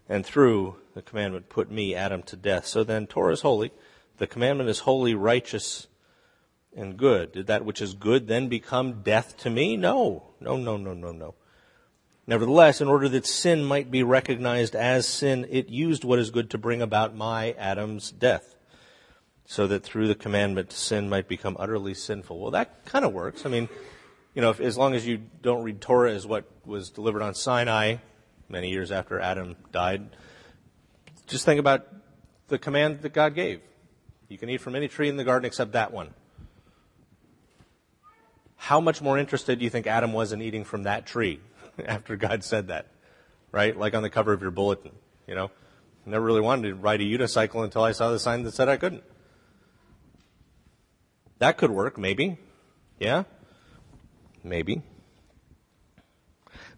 and 0.09 0.25
through 0.25 0.77
the 0.95 1.03
commandment 1.03 1.49
put 1.49 1.69
me, 1.69 1.97
Adam, 1.97 2.23
to 2.23 2.37
death. 2.37 2.65
So 2.65 2.85
then, 2.85 3.09
Torah 3.09 3.33
is 3.33 3.41
holy. 3.41 3.73
The 4.19 4.29
commandment 4.29 4.71
is 4.71 4.79
holy, 4.79 5.17
righteous, 5.17 5.89
and 6.77 6.97
good. 6.97 7.33
Did 7.33 7.49
that 7.49 7.65
which 7.65 7.83
is 7.83 7.95
good 7.95 8.29
then 8.29 8.47
become 8.47 9.03
death 9.03 9.37
to 9.39 9.51
me? 9.51 9.77
No. 9.77 10.29
No, 10.39 10.57
no, 10.57 10.77
no, 10.77 10.95
no, 10.95 11.11
no. 11.11 11.35
Nevertheless, 12.25 12.81
in 12.81 12.87
order 12.87 13.09
that 13.09 13.27
sin 13.27 13.65
might 13.65 13.91
be 13.91 14.05
recognized 14.05 14.77
as 14.77 15.09
sin, 15.09 15.45
it 15.51 15.69
used 15.69 16.05
what 16.05 16.21
is 16.21 16.31
good 16.31 16.51
to 16.51 16.59
bring 16.59 16.81
about 16.81 17.17
my, 17.17 17.51
Adam's, 17.59 18.13
death. 18.13 18.55
So 19.45 19.67
that 19.67 19.83
through 19.83 20.07
the 20.07 20.15
commandment, 20.15 20.71
sin 20.71 21.09
might 21.09 21.27
become 21.27 21.57
utterly 21.59 21.95
sinful. 21.95 22.39
Well, 22.39 22.53
that 22.53 22.85
kind 22.85 23.05
of 23.05 23.13
works. 23.13 23.45
I 23.45 23.49
mean, 23.49 23.69
you 24.35 24.43
know, 24.43 24.51
if, 24.51 24.61
as 24.61 24.79
long 24.79 24.95
as 24.95 25.07
you 25.07 25.23
don't 25.43 25.63
read 25.63 25.81
Torah 25.81 26.13
as 26.13 26.27
what 26.27 26.45
was 26.65 26.91
delivered 26.91 27.23
on 27.23 27.35
Sinai 27.35 27.97
many 28.49 28.71
years 28.71 28.91
after 28.91 29.21
Adam 29.21 29.57
died, 29.73 30.17
just 31.27 31.45
think 31.45 31.61
about 31.61 31.87
the 32.49 32.59
command 32.59 33.03
that 33.03 33.13
God 33.13 33.35
gave. 33.35 33.61
You 34.29 34.39
can 34.39 34.49
eat 34.49 34.61
from 34.61 34.75
any 34.75 34.89
tree 34.89 35.09
in 35.09 35.17
the 35.17 35.25
garden 35.25 35.47
except 35.47 35.73
that 35.73 35.93
one. 35.93 36.15
How 38.57 38.81
much 38.81 39.03
more 39.03 39.19
interested 39.19 39.59
do 39.59 39.65
you 39.65 39.71
think 39.71 39.87
Adam 39.87 40.13
was 40.13 40.33
in 40.33 40.41
eating 40.41 40.65
from 40.65 40.85
that 40.85 41.05
tree 41.05 41.41
after 41.85 42.17
God 42.17 42.45
said 42.45 42.69
that? 42.69 42.87
Right? 43.51 43.77
Like 43.77 43.95
on 43.95 44.03
the 44.03 44.11
cover 44.11 44.33
of 44.33 44.41
your 44.41 44.51
bulletin, 44.51 44.93
you 45.27 45.35
know? 45.35 45.51
Never 46.05 46.25
really 46.25 46.41
wanted 46.41 46.69
to 46.69 46.75
ride 46.75 47.01
a 47.01 47.05
unicycle 47.05 47.63
until 47.63 47.83
I 47.83 47.93
saw 47.93 48.11
the 48.11 48.19
sign 48.19 48.43
that 48.43 48.55
said 48.55 48.69
I 48.69 48.77
couldn't. 48.77 49.05
That 51.39 51.59
could 51.59 51.71
work, 51.71 51.97
maybe. 51.97 52.39
Yeah? 52.99 53.25
Maybe. 54.45 54.83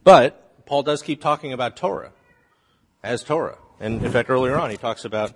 But 0.02 0.66
Paul 0.66 0.82
does 0.82 1.02
keep 1.02 1.20
talking 1.20 1.52
about 1.52 1.76
Torah 1.76 2.12
as 3.02 3.22
Torah. 3.22 3.58
And 3.80 4.04
in 4.04 4.12
fact, 4.12 4.30
earlier 4.30 4.56
on, 4.56 4.70
he 4.70 4.76
talks 4.76 5.04
about 5.04 5.32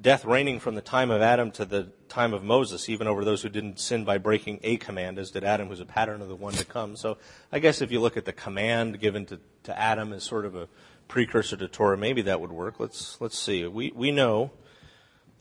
death 0.00 0.24
reigning 0.24 0.60
from 0.60 0.74
the 0.74 0.80
time 0.80 1.10
of 1.10 1.22
Adam 1.22 1.50
to 1.52 1.64
the 1.64 1.90
time 2.08 2.32
of 2.32 2.42
Moses, 2.42 2.88
even 2.88 3.06
over 3.06 3.24
those 3.24 3.42
who 3.42 3.48
didn't 3.48 3.78
sin 3.80 4.04
by 4.04 4.18
breaking 4.18 4.60
a 4.62 4.76
command, 4.76 5.18
as 5.18 5.30
did 5.30 5.44
Adam, 5.44 5.68
who's 5.68 5.80
a 5.80 5.86
pattern 5.86 6.22
of 6.22 6.28
the 6.28 6.36
one 6.36 6.52
to 6.54 6.64
come. 6.64 6.96
So 6.96 7.18
I 7.52 7.58
guess 7.58 7.80
if 7.80 7.90
you 7.90 8.00
look 8.00 8.16
at 8.16 8.24
the 8.24 8.32
command 8.32 9.00
given 9.00 9.26
to, 9.26 9.40
to 9.64 9.78
Adam 9.78 10.12
as 10.12 10.24
sort 10.24 10.44
of 10.44 10.54
a 10.54 10.68
precursor 11.08 11.56
to 11.56 11.68
Torah, 11.68 11.96
maybe 11.96 12.22
that 12.22 12.40
would 12.40 12.52
work. 12.52 12.78
Let's, 12.78 13.20
let's 13.20 13.38
see. 13.38 13.66
We, 13.66 13.92
we 13.94 14.10
know 14.10 14.50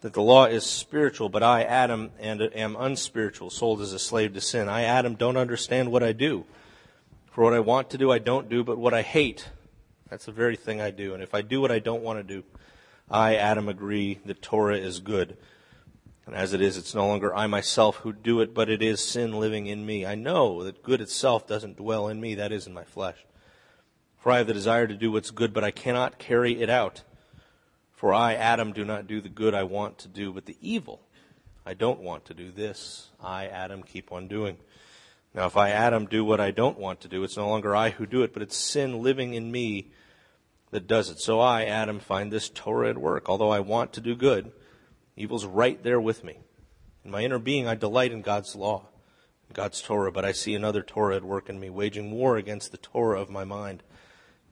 that 0.01 0.13
the 0.13 0.21
law 0.21 0.45
is 0.45 0.65
spiritual, 0.65 1.29
but 1.29 1.43
I, 1.43 1.63
Adam, 1.63 2.11
and 2.19 2.41
am 2.41 2.75
unspiritual, 2.75 3.49
sold 3.49 3.81
as 3.81 3.93
a 3.93 3.99
slave 3.99 4.33
to 4.33 4.41
sin. 4.41 4.69
I, 4.69 4.83
Adam, 4.83 5.15
don't 5.15 5.37
understand 5.37 5.91
what 5.91 6.03
I 6.03 6.13
do. 6.13 6.45
For 7.31 7.43
what 7.43 7.53
I 7.53 7.59
want 7.59 7.89
to 7.91 7.97
do, 7.97 8.11
I 8.11 8.19
don't 8.19 8.49
do, 8.49 8.63
but 8.63 8.77
what 8.77 8.93
I 8.93 9.01
hate, 9.01 9.49
that's 10.09 10.25
the 10.25 10.31
very 10.31 10.55
thing 10.55 10.81
I 10.81 10.91
do. 10.91 11.13
And 11.13 11.23
if 11.23 11.33
I 11.33 11.41
do 11.41 11.61
what 11.61 11.71
I 11.71 11.79
don't 11.79 12.03
want 12.03 12.19
to 12.19 12.23
do, 12.23 12.43
I, 13.09 13.35
Adam, 13.35 13.69
agree 13.69 14.19
that 14.25 14.41
Torah 14.41 14.77
is 14.77 14.99
good. 14.99 15.37
And 16.25 16.35
as 16.35 16.53
it 16.53 16.61
is, 16.61 16.77
it's 16.77 16.93
no 16.93 17.07
longer 17.07 17.33
I 17.33 17.47
myself 17.47 17.97
who 17.97 18.11
do 18.11 18.41
it, 18.41 18.53
but 18.53 18.69
it 18.69 18.81
is 18.81 19.03
sin 19.03 19.39
living 19.39 19.67
in 19.67 19.85
me. 19.85 20.05
I 20.05 20.15
know 20.15 20.63
that 20.63 20.83
good 20.83 20.99
itself 20.99 21.47
doesn't 21.47 21.77
dwell 21.77 22.07
in 22.09 22.19
me, 22.19 22.35
that 22.35 22.51
is 22.51 22.67
in 22.67 22.73
my 22.73 22.83
flesh. 22.83 23.25
For 24.17 24.31
I 24.31 24.39
have 24.39 24.47
the 24.47 24.53
desire 24.53 24.87
to 24.87 24.93
do 24.93 25.11
what's 25.11 25.31
good, 25.31 25.53
but 25.53 25.63
I 25.63 25.71
cannot 25.71 26.19
carry 26.19 26.61
it 26.61 26.69
out. 26.69 27.03
For 27.97 28.13
I, 28.13 28.35
Adam, 28.35 28.73
do 28.73 28.85
not 28.85 29.07
do 29.07 29.21
the 29.21 29.27
good 29.27 29.55
I 29.55 29.63
want 29.63 29.97
to 29.99 30.07
do, 30.07 30.31
but 30.31 30.45
the 30.45 30.55
evil 30.61 31.01
I 31.65 31.73
don't 31.73 31.99
want 31.99 32.25
to 32.25 32.35
do. 32.35 32.51
This 32.51 33.09
I, 33.19 33.47
Adam, 33.47 33.81
keep 33.81 34.11
on 34.11 34.27
doing. 34.27 34.57
Now, 35.33 35.47
if 35.47 35.57
I, 35.57 35.71
Adam, 35.71 36.05
do 36.05 36.23
what 36.23 36.39
I 36.39 36.51
don't 36.51 36.77
want 36.77 37.01
to 37.01 37.07
do, 37.07 37.23
it's 37.23 37.37
no 37.37 37.49
longer 37.49 37.75
I 37.75 37.89
who 37.89 38.05
do 38.05 38.21
it, 38.21 38.33
but 38.33 38.43
it's 38.43 38.55
sin 38.55 39.01
living 39.01 39.33
in 39.33 39.51
me 39.51 39.87
that 40.69 40.85
does 40.85 41.09
it. 41.09 41.19
So 41.19 41.39
I, 41.39 41.63
Adam, 41.63 41.99
find 41.99 42.31
this 42.31 42.49
Torah 42.49 42.91
at 42.91 42.99
work. 42.99 43.27
Although 43.29 43.49
I 43.49 43.61
want 43.61 43.93
to 43.93 44.01
do 44.01 44.15
good, 44.15 44.51
evil's 45.15 45.47
right 45.47 45.81
there 45.81 45.99
with 45.99 46.23
me. 46.23 46.37
In 47.03 47.09
my 47.09 47.23
inner 47.23 47.39
being, 47.39 47.67
I 47.67 47.73
delight 47.73 48.11
in 48.11 48.21
God's 48.21 48.55
law, 48.55 48.85
God's 49.53 49.81
Torah, 49.81 50.11
but 50.11 50.23
I 50.23 50.33
see 50.33 50.53
another 50.53 50.83
Torah 50.83 51.15
at 51.15 51.23
work 51.23 51.49
in 51.49 51.59
me, 51.59 51.71
waging 51.71 52.11
war 52.11 52.37
against 52.37 52.71
the 52.71 52.77
Torah 52.77 53.19
of 53.19 53.31
my 53.31 53.43
mind 53.43 53.81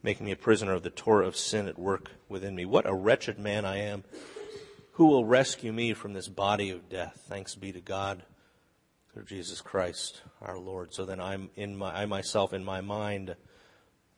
making 0.06 0.24
me 0.24 0.30
a 0.30 0.36
prisoner 0.36 0.72
of 0.72 0.84
the 0.84 0.90
Torah 0.90 1.26
of 1.26 1.36
sin 1.36 1.66
at 1.66 1.76
work 1.76 2.12
within 2.28 2.54
me. 2.54 2.64
What 2.64 2.88
a 2.88 2.94
wretched 2.94 3.40
man 3.40 3.64
I 3.64 3.78
am. 3.78 4.04
Who 4.92 5.06
will 5.06 5.24
rescue 5.24 5.72
me 5.72 5.94
from 5.94 6.12
this 6.12 6.28
body 6.28 6.70
of 6.70 6.88
death? 6.88 7.24
Thanks 7.28 7.56
be 7.56 7.72
to 7.72 7.80
God 7.80 8.22
through 9.12 9.24
Jesus 9.24 9.60
Christ 9.60 10.22
our 10.40 10.58
Lord. 10.58 10.94
So 10.94 11.04
then 11.06 11.18
I'm 11.18 11.50
in 11.56 11.76
my, 11.76 12.02
I 12.02 12.06
myself 12.06 12.52
in 12.52 12.64
my 12.64 12.80
mind, 12.80 13.34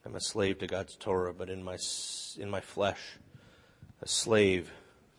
I'm 0.05 0.15
a 0.15 0.21
slave 0.21 0.59
to 0.59 0.67
God's 0.67 0.95
Torah, 0.95 1.33
but 1.33 1.49
in 1.49 1.63
my, 1.63 1.79
in 2.39 2.51
my 2.51 2.61
flesh, 2.61 3.17
a 4.03 4.07
slave 4.07 4.71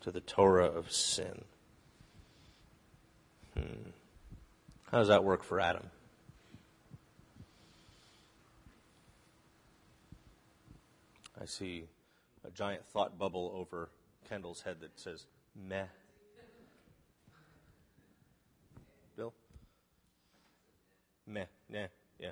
to 0.02 0.12
the 0.12 0.20
Torah 0.20 0.68
of 0.68 0.92
sin. 0.92 1.46
Hmm. 3.56 3.90
How 4.92 4.98
does 4.98 5.08
that 5.08 5.24
work 5.24 5.42
for 5.42 5.58
Adam? 5.58 5.90
I 11.40 11.46
see 11.46 11.84
a 12.46 12.50
giant 12.50 12.86
thought 12.88 13.18
bubble 13.18 13.52
over 13.56 13.88
Kendall's 14.28 14.60
head 14.60 14.76
that 14.80 15.00
says, 15.00 15.24
meh. 15.56 15.86
Bill? 19.16 19.32
Meh, 21.26 21.46
yeah, 21.72 21.86
yeah. 22.18 22.30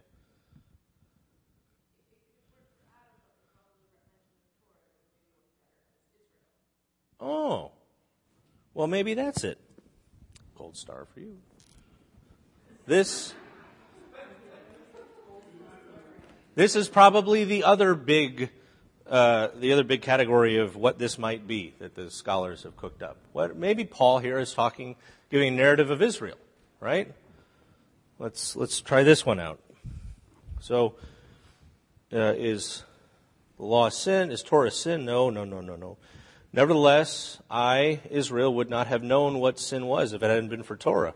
Oh, 7.19 7.73
well, 8.75 8.87
maybe 8.87 9.15
that's 9.15 9.43
it. 9.43 9.59
Gold 10.57 10.77
star 10.77 11.07
for 11.13 11.21
you. 11.21 11.39
This, 12.87 13.35
this 16.55 16.77
is 16.77 16.89
probably 16.89 17.45
the 17.45 17.65
other 17.65 17.95
big 17.95 18.51
uh, 19.09 19.49
the 19.59 19.73
other 19.73 19.85
big 19.85 20.03
category 20.03 20.59
of 20.59 20.77
what 20.77 20.99
this 20.99 21.19
might 21.19 21.47
be 21.47 21.75
that 21.79 21.95
the 21.95 22.11
scholars 22.11 22.65
have 22.65 22.77
cooked 22.77 23.03
up. 23.03 23.17
What 23.33 23.57
maybe 23.57 23.85
Paul 23.85 24.19
here 24.19 24.39
is 24.39 24.53
talking, 24.53 24.97
giving 25.31 25.55
a 25.55 25.57
narrative 25.57 25.91
of 25.91 26.03
Israel, 26.03 26.37
right? 26.81 27.13
Let's 28.19 28.55
let's 28.55 28.81
try 28.81 29.03
this 29.05 29.25
one 29.25 29.41
out. 29.41 29.61
So, 30.61 30.97
uh, 32.13 32.35
is 32.37 32.83
the 33.57 33.65
law 33.65 33.89
sin? 33.89 34.31
Is 34.31 34.43
Torah 34.43 34.71
sin? 34.71 35.05
No, 35.05 35.31
no, 35.31 35.45
no, 35.45 35.61
no, 35.61 35.77
no. 35.77 35.97
Nevertheless, 36.53 37.39
I, 37.51 38.01
Israel, 38.11 38.53
would 38.55 38.71
not 38.71 38.89
have 38.89 39.03
known 39.03 39.39
what 39.39 39.59
sin 39.59 39.87
was 39.87 40.13
if 40.13 40.23
it 40.23 40.27
hadn't 40.27 40.49
been 40.49 40.63
for 40.63 40.77
Torah. 40.77 41.15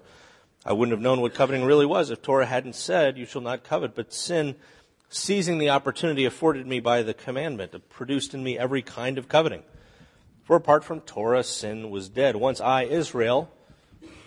I 0.64 0.72
wouldn't 0.72 0.96
have 0.96 1.02
known 1.02 1.20
what 1.20 1.34
coveting 1.34 1.64
really 1.64 1.86
was 1.86 2.10
if 2.10 2.22
Torah 2.22 2.46
hadn't 2.46 2.76
said, 2.76 3.18
"You 3.18 3.26
shall 3.26 3.42
not 3.42 3.64
covet." 3.64 3.94
But 3.94 4.12
sin 4.12 4.54
seizing 5.14 5.58
the 5.58 5.70
opportunity 5.70 6.24
afforded 6.24 6.66
me 6.66 6.80
by 6.80 7.02
the 7.02 7.14
commandment, 7.14 7.74
it 7.74 7.88
produced 7.88 8.34
in 8.34 8.42
me 8.42 8.58
every 8.58 8.82
kind 8.82 9.18
of 9.18 9.28
coveting. 9.28 9.62
For 10.44 10.56
apart 10.56 10.84
from 10.84 11.00
Torah, 11.00 11.44
sin 11.44 11.90
was 11.90 12.08
dead. 12.08 12.36
Once 12.36 12.60
I, 12.60 12.84
Israel, 12.84 13.50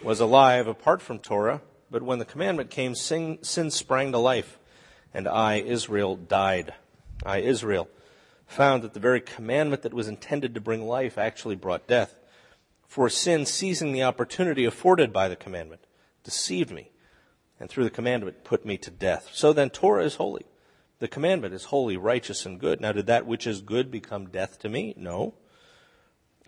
was 0.03 0.19
alive 0.19 0.67
apart 0.67 1.01
from 1.01 1.19
Torah, 1.19 1.61
but 1.91 2.03
when 2.03 2.19
the 2.19 2.25
commandment 2.25 2.69
came, 2.69 2.95
sin, 2.95 3.39
sin 3.41 3.71
sprang 3.71 4.11
to 4.11 4.17
life, 4.17 4.59
and 5.13 5.27
I, 5.27 5.55
Israel, 5.55 6.15
died. 6.15 6.73
I, 7.25 7.39
Israel, 7.39 7.89
found 8.47 8.83
that 8.83 8.93
the 8.93 8.99
very 8.99 9.21
commandment 9.21 9.81
that 9.81 9.93
was 9.93 10.07
intended 10.07 10.53
to 10.53 10.61
bring 10.61 10.87
life 10.87 11.17
actually 11.17 11.55
brought 11.55 11.87
death. 11.87 12.15
For 12.87 13.09
sin, 13.09 13.45
seizing 13.45 13.91
the 13.91 14.03
opportunity 14.03 14.65
afforded 14.65 15.11
by 15.11 15.27
the 15.27 15.35
commandment, 15.35 15.81
deceived 16.23 16.71
me, 16.71 16.91
and 17.59 17.69
through 17.69 17.83
the 17.83 17.89
commandment 17.89 18.43
put 18.43 18.65
me 18.65 18.77
to 18.77 18.91
death. 18.91 19.29
So 19.33 19.51
then, 19.51 19.69
Torah 19.69 20.05
is 20.05 20.15
holy. 20.15 20.45
The 20.99 21.07
commandment 21.07 21.53
is 21.53 21.65
holy, 21.65 21.97
righteous, 21.97 22.45
and 22.45 22.59
good. 22.59 22.79
Now, 22.79 22.91
did 22.91 23.07
that 23.07 23.25
which 23.25 23.45
is 23.45 23.61
good 23.61 23.91
become 23.91 24.27
death 24.27 24.59
to 24.59 24.69
me? 24.69 24.93
No. 24.97 25.33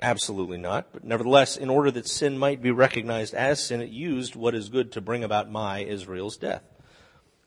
Absolutely 0.02 0.58
not. 0.58 0.94
But 0.94 1.04
nevertheless, 1.04 1.58
in 1.58 1.70
order 1.70 1.92
that 1.92 2.08
sin 2.08 2.38
might 2.38 2.62
be 2.62 2.72
recognized 2.72 3.34
as 3.34 3.64
sin, 3.64 3.82
it 3.82 3.90
used 3.90 4.36
what 4.36 4.56
is 4.56 4.70
good 4.70 4.92
to 4.94 5.02
bring 5.02 5.24
about 5.24 5.52
my, 5.52 5.80
Israel's 5.80 6.38
death. 6.38 6.64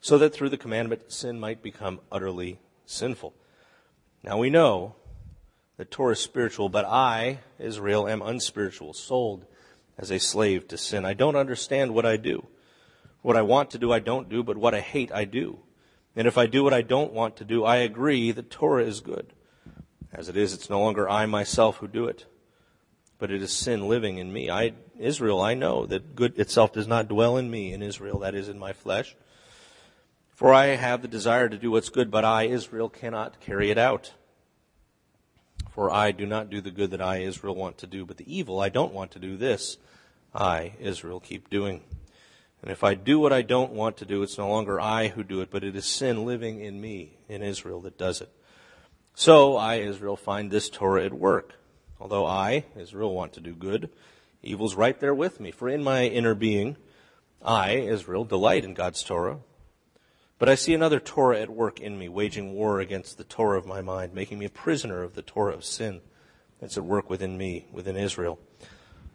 So 0.01 0.19
that 0.19 0.35
through 0.35 0.49
the 0.49 0.57
commandment, 0.57 1.13
sin 1.13 1.39
might 1.39 1.63
become 1.63 2.01
utterly 2.11 2.59
sinful. 2.87 3.35
Now 4.23 4.39
we 4.39 4.51
know 4.51 4.97
that 5.77 5.91
Torah 5.91 6.13
is 6.13 6.21
spiritual, 6.21 6.69
but 6.69 6.85
I, 6.85 7.39
Israel, 7.59 8.09
am 8.09 8.21
unspiritual, 8.21 8.95
sold 8.95 9.47
as 9.97 10.11
a 10.11 10.19
slave 10.19 10.67
to 10.69 10.77
sin. 10.77 11.05
I 11.05 11.15
don't 11.15 11.37
understand 11.37 11.95
what 11.95 12.05
I 12.05 12.17
do. 12.17 12.47
What 13.23 13.37
I 13.37 13.43
want 13.43 13.71
to 13.71 13.79
do, 13.79 13.93
I 13.93 13.99
don't 13.99 14.29
do, 14.29 14.43
but 14.43 14.57
what 14.57 14.75
I 14.75 14.81
hate, 14.81 15.13
I 15.13 15.25
do. 15.25 15.61
And 16.17 16.27
if 16.27 16.37
I 16.37 16.47
do 16.47 16.65
what 16.65 16.75
I 16.75 16.83
don't 16.83 17.13
want 17.13 17.37
to 17.37 17.45
do, 17.45 17.65
I 17.65 17.77
agree 17.77 18.33
that 18.33 18.51
Torah 18.51 18.85
is 18.85 19.01
good. 19.01 19.33
As 20.13 20.29
it 20.29 20.37
is, 20.37 20.53
it's 20.53 20.69
no 20.69 20.81
longer 20.81 21.09
I 21.09 21.27
myself 21.27 21.77
who 21.77 21.87
do 21.87 22.07
it, 22.07 22.27
but 23.19 23.31
it 23.31 23.41
is 23.43 23.53
sin 23.53 23.89
living 23.89 24.19
in 24.19 24.33
me. 24.33 24.51
I, 24.51 24.73
Israel, 24.99 25.41
I 25.41 25.55
know 25.55 25.87
that 25.87 26.17
good 26.17 26.39
itself 26.39 26.73
does 26.73 26.89
not 26.89 27.09
dwell 27.09 27.37
in 27.37 27.49
me, 27.51 27.73
in 27.73 27.83
Israel, 27.83 28.19
that 28.21 28.35
is 28.35 28.49
in 28.49 28.59
my 28.59 28.73
flesh. 28.73 29.15
For 30.35 30.53
I 30.53 30.69
have 30.69 31.03
the 31.03 31.09
desire 31.09 31.49
to 31.49 31.59
do 31.59 31.71
what's 31.71 31.91
good, 31.91 32.11
but 32.11 32.25
I, 32.25 32.45
Israel, 32.45 32.89
cannot 32.89 33.41
carry 33.41 33.71
it 33.71 33.79
out. 33.79 34.15
For 35.71 35.93
I 35.93 36.11
do 36.11 36.27
not 36.27 36.51
do 36.51 36.61
the 36.61 36.73
good 36.73 36.91
that 36.91 37.01
I, 37.01 37.19
Israel, 37.19 37.55
want 37.55 37.79
to 37.79 37.87
do, 37.87 38.05
but 38.05 38.17
the 38.17 38.35
evil 38.35 38.59
I 38.59 38.69
don't 38.69 38.93
want 38.93 39.13
to 39.13 39.21
do, 39.21 39.37
this 39.37 39.77
I, 40.35 40.73
Israel, 40.81 41.21
keep 41.21 41.51
doing. 41.51 41.83
And 42.63 42.71
if 42.71 42.85
I 42.85 42.95
do 42.95 43.19
what 43.19 43.33
I 43.33 43.43
don't 43.43 43.73
want 43.73 43.97
to 43.99 44.05
do, 44.05 44.23
it's 44.23 44.37
no 44.37 44.49
longer 44.49 44.81
I 44.81 45.09
who 45.09 45.25
do 45.25 45.41
it, 45.41 45.51
but 45.51 45.65
it 45.65 45.75
is 45.75 45.87
sin 45.87 46.27
living 46.27 46.61
in 46.61 46.81
me, 46.81 47.17
in 47.29 47.43
Israel, 47.43 47.81
that 47.83 47.97
does 47.97 48.21
it. 48.21 48.31
So 49.15 49.57
I, 49.57 49.77
Israel, 49.77 50.17
find 50.17 50.51
this 50.51 50.69
Torah 50.69 51.05
at 51.05 51.13
work. 51.13 51.55
Although 51.99 52.27
I, 52.27 52.65
Israel, 52.77 53.15
want 53.15 53.35
to 53.35 53.41
do 53.41 53.55
good, 53.55 53.91
evil's 54.43 54.75
right 54.75 54.99
there 55.01 55.15
with 55.15 55.41
me. 55.41 55.51
For 55.51 55.69
in 55.69 55.83
my 55.83 56.05
inner 56.05 56.35
being, 56.35 56.77
I, 57.43 57.73
Israel, 57.73 58.25
delight 58.25 58.65
in 58.65 58.75
God's 58.75 59.03
Torah. 59.03 59.39
But 60.39 60.49
I 60.49 60.55
see 60.55 60.73
another 60.73 61.01
Torah 61.01 61.41
at 61.41 61.51
work 61.51 61.81
in 61.81 61.99
me, 61.99 62.09
waging 62.09 62.55
war 62.55 62.81
against 62.81 63.19
the 63.19 63.25
Torah 63.25 63.59
of 63.59 63.67
my 63.67 63.83
mind, 63.83 64.15
making 64.15 64.39
me 64.39 64.47
a 64.47 64.51
prisoner 64.51 65.03
of 65.03 65.15
the 65.15 65.23
Torah 65.23 65.53
of 65.53 65.65
sin 65.65 66.01
that's 66.61 66.79
at 66.79 66.85
work 66.85 67.11
within 67.11 67.37
me, 67.37 67.67
within 67.73 67.97
Israel. 67.97 68.39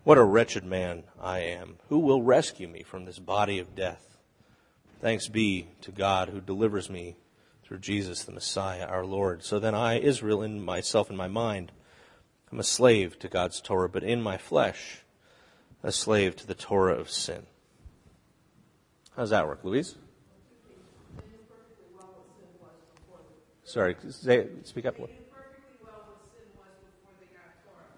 What 0.06 0.20
a 0.20 0.24
wretched 0.24 0.64
man 0.64 1.06
I 1.20 1.40
am. 1.40 1.78
Who 1.90 1.98
will 1.98 2.22
rescue 2.22 2.68
me 2.68 2.84
from 2.84 3.06
this 3.06 3.18
body 3.18 3.58
of 3.58 3.76
death? 3.76 4.18
Thanks 5.02 5.28
be 5.28 5.66
to 5.82 5.92
God 5.92 6.30
who 6.30 6.40
delivers 6.40 6.92
me 6.92 7.16
through 7.64 7.80
Jesus 7.80 8.24
the 8.24 8.32
Messiah, 8.32 8.86
our 8.86 9.04
Lord. 9.04 9.44
So 9.44 9.58
then 9.58 9.74
I, 9.74 10.00
Israel, 10.00 10.44
in 10.44 10.64
myself 10.64 11.10
and 11.10 11.18
my 11.18 11.28
mind, 11.28 11.72
am 12.54 12.60
a 12.60 12.64
slave 12.64 13.18
to 13.18 13.28
God's 13.28 13.60
Torah, 13.60 13.90
but 13.90 14.04
in 14.04 14.22
my 14.22 14.38
flesh, 14.38 15.00
a 15.82 15.92
slave 15.92 16.36
to 16.36 16.46
the 16.46 16.54
Torah 16.54 16.94
of 16.94 17.10
sin. 17.10 17.48
How 19.16 19.24
does 19.24 19.32
that 19.32 19.48
work, 19.48 19.64
Louise? 19.64 19.96
Sorry, 23.64 23.96
speak 24.64 24.86
up. 24.86 24.98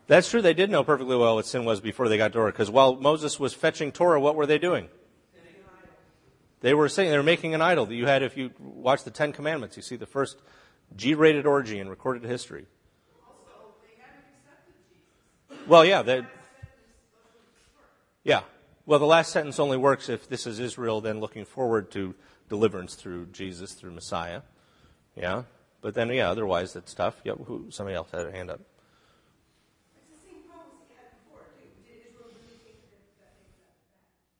That's 0.07 0.29
true. 0.29 0.41
They 0.41 0.53
did 0.53 0.71
know 0.71 0.83
perfectly 0.83 1.15
well 1.15 1.35
what 1.35 1.45
sin 1.45 1.65
was 1.65 1.81
before 1.81 2.07
they 2.07 2.17
got 2.17 2.33
Torah. 2.33 2.51
Because 2.51 2.71
while 2.71 2.95
Moses 2.95 3.39
was 3.39 3.53
fetching 3.53 3.91
Torah, 3.91 4.19
what 4.19 4.35
were 4.35 4.45
they 4.45 4.57
doing? 4.57 4.87
They 6.61 6.73
were 6.73 6.89
saying 6.89 7.11
they 7.11 7.17
were 7.17 7.23
making 7.23 7.53
an 7.53 7.61
idol. 7.61 7.85
That 7.85 7.95
you 7.95 8.07
had, 8.07 8.23
if 8.23 8.35
you 8.35 8.51
watch 8.59 9.03
the 9.03 9.11
Ten 9.11 9.31
Commandments, 9.31 9.77
you 9.77 9.83
see 9.83 9.95
the 9.95 10.05
first 10.05 10.37
G-rated 10.95 11.45
orgy 11.45 11.79
in 11.79 11.89
recorded 11.89 12.23
history. 12.23 12.65
Well, 15.67 15.83
yeah, 15.83 16.21
yeah. 18.23 18.41
Well, 18.85 18.99
the 18.99 19.05
last 19.05 19.33
sentence 19.33 19.59
only 19.59 19.75
works 19.75 20.07
if 20.07 20.29
this 20.29 20.47
is 20.47 20.59
Israel 20.59 21.01
then 21.01 21.19
looking 21.19 21.43
forward 21.43 21.91
to 21.91 22.15
deliverance 22.47 22.95
through 22.95 23.25
Jesus, 23.27 23.73
through 23.73 23.91
Messiah. 23.91 24.43
Yeah. 25.13 25.43
But 25.81 25.93
then, 25.93 26.09
yeah, 26.09 26.31
otherwise 26.31 26.75
it's 26.77 26.93
tough. 26.93 27.19
Yeah, 27.25 27.33
who, 27.33 27.65
somebody 27.69 27.97
else 27.97 28.09
had 28.11 28.25
a 28.25 28.31
hand 28.31 28.49
up. 28.49 28.61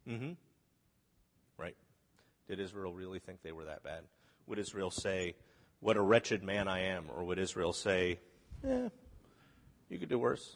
Mm-hmm. 0.08 0.32
Right. 1.58 1.76
Did 2.48 2.60
Israel 2.60 2.93
really 2.93 3.20
think 3.20 3.41
they 3.43 3.52
were 3.52 3.65
that 3.65 3.84
bad? 3.84 4.04
Would 4.48 4.60
Israel 4.60 4.91
say, 4.91 5.36
What 5.82 5.98
a 5.98 6.02
wretched 6.02 6.43
man 6.43 6.67
I 6.67 6.86
am? 6.86 7.06
Or 7.15 7.24
would 7.26 7.39
Israel 7.39 7.74
say, 7.74 8.20
Eh, 8.65 8.89
you 9.89 9.98
could 9.98 10.10
do 10.10 10.17
worse? 10.17 10.56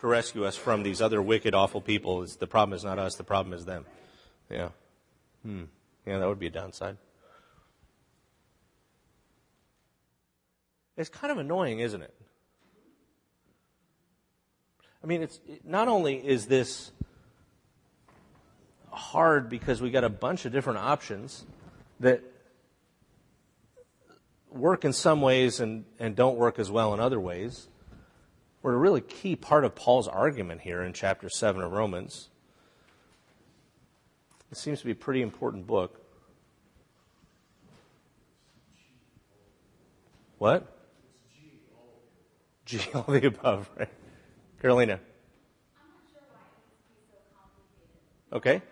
To 0.00 0.08
rescue 0.08 0.44
us 0.44 0.56
from 0.56 0.82
these 0.82 1.00
other 1.00 1.22
wicked, 1.22 1.54
awful 1.54 1.80
people. 1.80 2.24
It's, 2.24 2.34
the 2.34 2.48
problem 2.48 2.76
is 2.76 2.82
not 2.82 2.98
us, 2.98 3.14
the 3.14 3.22
problem 3.24 3.54
is 3.54 3.64
them. 3.64 3.84
Yeah. 4.50 4.70
Hmm. 5.44 5.64
Yeah, 6.04 6.18
that 6.18 6.26
would 6.26 6.40
be 6.40 6.48
a 6.48 6.50
downside. 6.50 6.96
It's 10.96 11.08
kind 11.08 11.30
of 11.30 11.38
annoying, 11.38 11.78
isn't 11.78 12.02
it? 12.02 12.14
I 15.02 15.06
mean, 15.06 15.22
it's 15.22 15.40
not 15.64 15.88
only 15.88 16.16
is 16.16 16.46
this 16.46 16.92
hard 18.90 19.48
because 19.48 19.80
we 19.80 19.90
got 19.90 20.04
a 20.04 20.08
bunch 20.08 20.44
of 20.44 20.52
different 20.52 20.78
options 20.78 21.44
that 22.00 22.22
work 24.50 24.84
in 24.84 24.92
some 24.92 25.20
ways 25.20 25.60
and, 25.60 25.84
and 25.98 26.14
don't 26.14 26.36
work 26.36 26.58
as 26.58 26.70
well 26.70 26.94
in 26.94 27.00
other 27.00 27.18
ways. 27.18 27.68
We're 28.62 28.74
a 28.74 28.78
really 28.78 29.00
key 29.00 29.34
part 29.34 29.64
of 29.64 29.74
Paul's 29.74 30.06
argument 30.06 30.60
here 30.60 30.82
in 30.82 30.92
chapter 30.92 31.28
7 31.28 31.60
of 31.62 31.72
Romans. 31.72 32.28
It 34.52 34.58
seems 34.58 34.80
to 34.80 34.84
be 34.84 34.92
a 34.92 34.96
pretty 34.96 35.22
important 35.22 35.66
book. 35.66 35.98
What? 40.38 40.66
G, 42.66 42.80
all 42.94 43.02
the 43.02 43.26
above, 43.26 43.68
right? 43.76 43.88
Carolina. 44.62 45.00
Okay. 48.32 48.62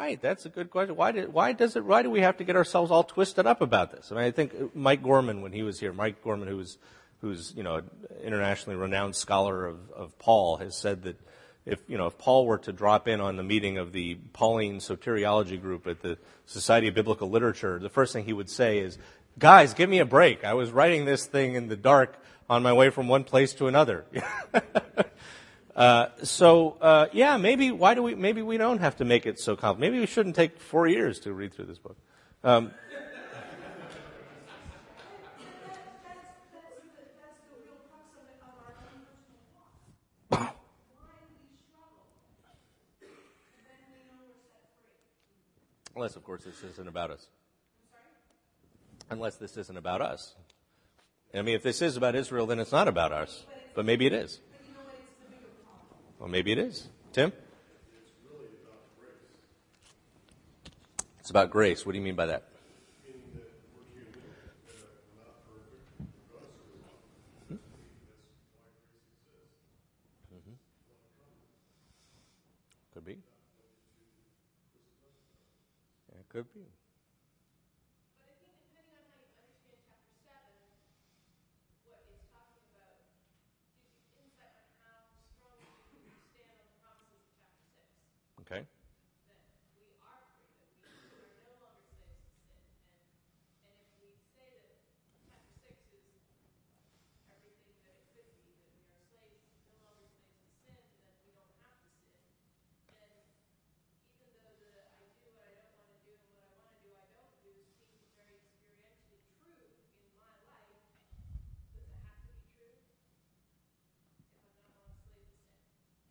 Right, 0.00 0.18
that's 0.18 0.46
a 0.46 0.48
good 0.48 0.70
question. 0.70 0.96
Why 0.96 1.12
did 1.12 1.30
why 1.30 1.52
does 1.52 1.76
it 1.76 1.84
why 1.84 2.02
do 2.02 2.08
we 2.08 2.22
have 2.22 2.38
to 2.38 2.44
get 2.44 2.56
ourselves 2.56 2.90
all 2.90 3.04
twisted 3.04 3.46
up 3.46 3.60
about 3.60 3.90
this? 3.90 4.10
I 4.10 4.14
mean, 4.14 4.24
I 4.24 4.30
think 4.30 4.54
uh, 4.54 4.64
Mike 4.72 5.02
Gorman 5.02 5.42
when 5.42 5.52
he 5.52 5.62
was 5.62 5.78
here, 5.78 5.92
Mike 5.92 6.24
Gorman, 6.24 6.48
who 6.48 6.56
was 6.56 6.78
who's 7.20 7.52
you 7.54 7.62
know 7.62 7.74
an 7.74 7.90
internationally 8.24 8.78
renowned 8.78 9.14
scholar 9.14 9.66
of, 9.66 9.90
of 9.90 10.18
Paul, 10.18 10.56
has 10.56 10.74
said 10.74 11.02
that 11.02 11.20
if 11.66 11.80
you 11.86 11.98
know 11.98 12.06
if 12.06 12.16
Paul 12.16 12.46
were 12.46 12.56
to 12.56 12.72
drop 12.72 13.08
in 13.08 13.20
on 13.20 13.36
the 13.36 13.42
meeting 13.42 13.76
of 13.76 13.92
the 13.92 14.14
Pauline 14.32 14.78
soteriology 14.78 15.60
group 15.60 15.86
at 15.86 16.00
the 16.00 16.16
Society 16.46 16.88
of 16.88 16.94
Biblical 16.94 17.28
Literature, 17.28 17.78
the 17.78 17.90
first 17.90 18.14
thing 18.14 18.24
he 18.24 18.32
would 18.32 18.48
say 18.48 18.78
is, 18.78 18.96
"Guys, 19.38 19.74
give 19.74 19.90
me 19.90 19.98
a 19.98 20.06
break. 20.06 20.44
I 20.44 20.54
was 20.54 20.70
writing 20.70 21.04
this 21.04 21.26
thing 21.26 21.56
in 21.56 21.68
the 21.68 21.76
dark 21.76 22.16
on 22.48 22.62
my 22.62 22.72
way 22.72 22.88
from 22.88 23.06
one 23.06 23.24
place 23.24 23.52
to 23.52 23.66
another." 23.66 24.06
Uh, 25.80 26.10
so 26.22 26.76
uh, 26.82 27.06
yeah, 27.10 27.38
maybe 27.38 27.70
why 27.70 27.94
do 27.94 28.02
we? 28.02 28.14
Maybe 28.14 28.42
we 28.42 28.58
don't 28.58 28.80
have 28.80 28.96
to 28.96 29.06
make 29.06 29.24
it 29.24 29.40
so 29.40 29.56
complicated. 29.56 29.80
Maybe 29.80 30.00
we 30.00 30.06
shouldn't 30.06 30.36
take 30.36 30.60
four 30.60 30.86
years 30.86 31.18
to 31.20 31.32
read 31.32 31.54
through 31.54 31.64
this 31.64 31.78
book. 31.78 31.96
Um, 32.44 32.72
Unless, 45.96 46.16
of 46.16 46.24
course, 46.24 46.44
this 46.44 46.62
isn't 46.62 46.88
about 46.88 47.10
us. 47.10 47.26
Unless 49.08 49.36
this 49.36 49.56
isn't 49.56 49.76
about 49.76 50.02
us. 50.02 50.34
I 51.34 51.40
mean, 51.40 51.54
if 51.54 51.62
this 51.62 51.80
is 51.80 51.96
about 51.96 52.14
Israel, 52.14 52.46
then 52.46 52.58
it's 52.58 52.72
not 52.72 52.86
about 52.86 53.12
us. 53.12 53.44
But 53.74 53.86
maybe 53.86 54.06
it 54.06 54.12
is. 54.12 54.40
Well, 56.20 56.28
maybe 56.28 56.52
it 56.52 56.58
is. 56.58 56.86
Tim? 57.14 57.32
It's 61.18 61.30
about 61.30 61.50
grace. 61.50 61.86
What 61.86 61.92
do 61.92 61.98
you 61.98 62.04
mean 62.04 62.14
by 62.14 62.26
that? 62.26 62.44
Hmm? 67.48 67.54
Hmm? 70.30 70.52
Could 72.92 73.06
be. 73.06 73.16
Yeah, 76.12 76.20
could 76.28 76.52
be. 76.52 76.60
Sin? 88.50 88.66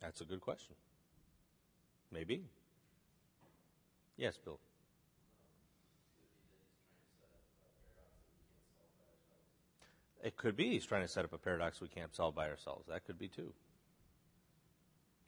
That's 0.00 0.20
a 0.22 0.24
good 0.24 0.40
question. 0.40 0.74
Maybe. 2.12 2.42
Yes, 4.16 4.36
Bill. 4.36 4.58
It 10.22 10.36
could 10.36 10.56
be 10.56 10.70
he's 10.70 10.84
trying 10.84 11.02
to 11.02 11.08
set 11.08 11.24
up 11.24 11.32
a 11.32 11.38
paradox 11.38 11.80
we 11.80 11.88
can't 11.88 12.14
solve 12.14 12.34
by 12.34 12.48
ourselves. 12.50 12.86
That 12.88 13.04
could 13.06 13.18
be 13.18 13.28
too. 13.28 13.52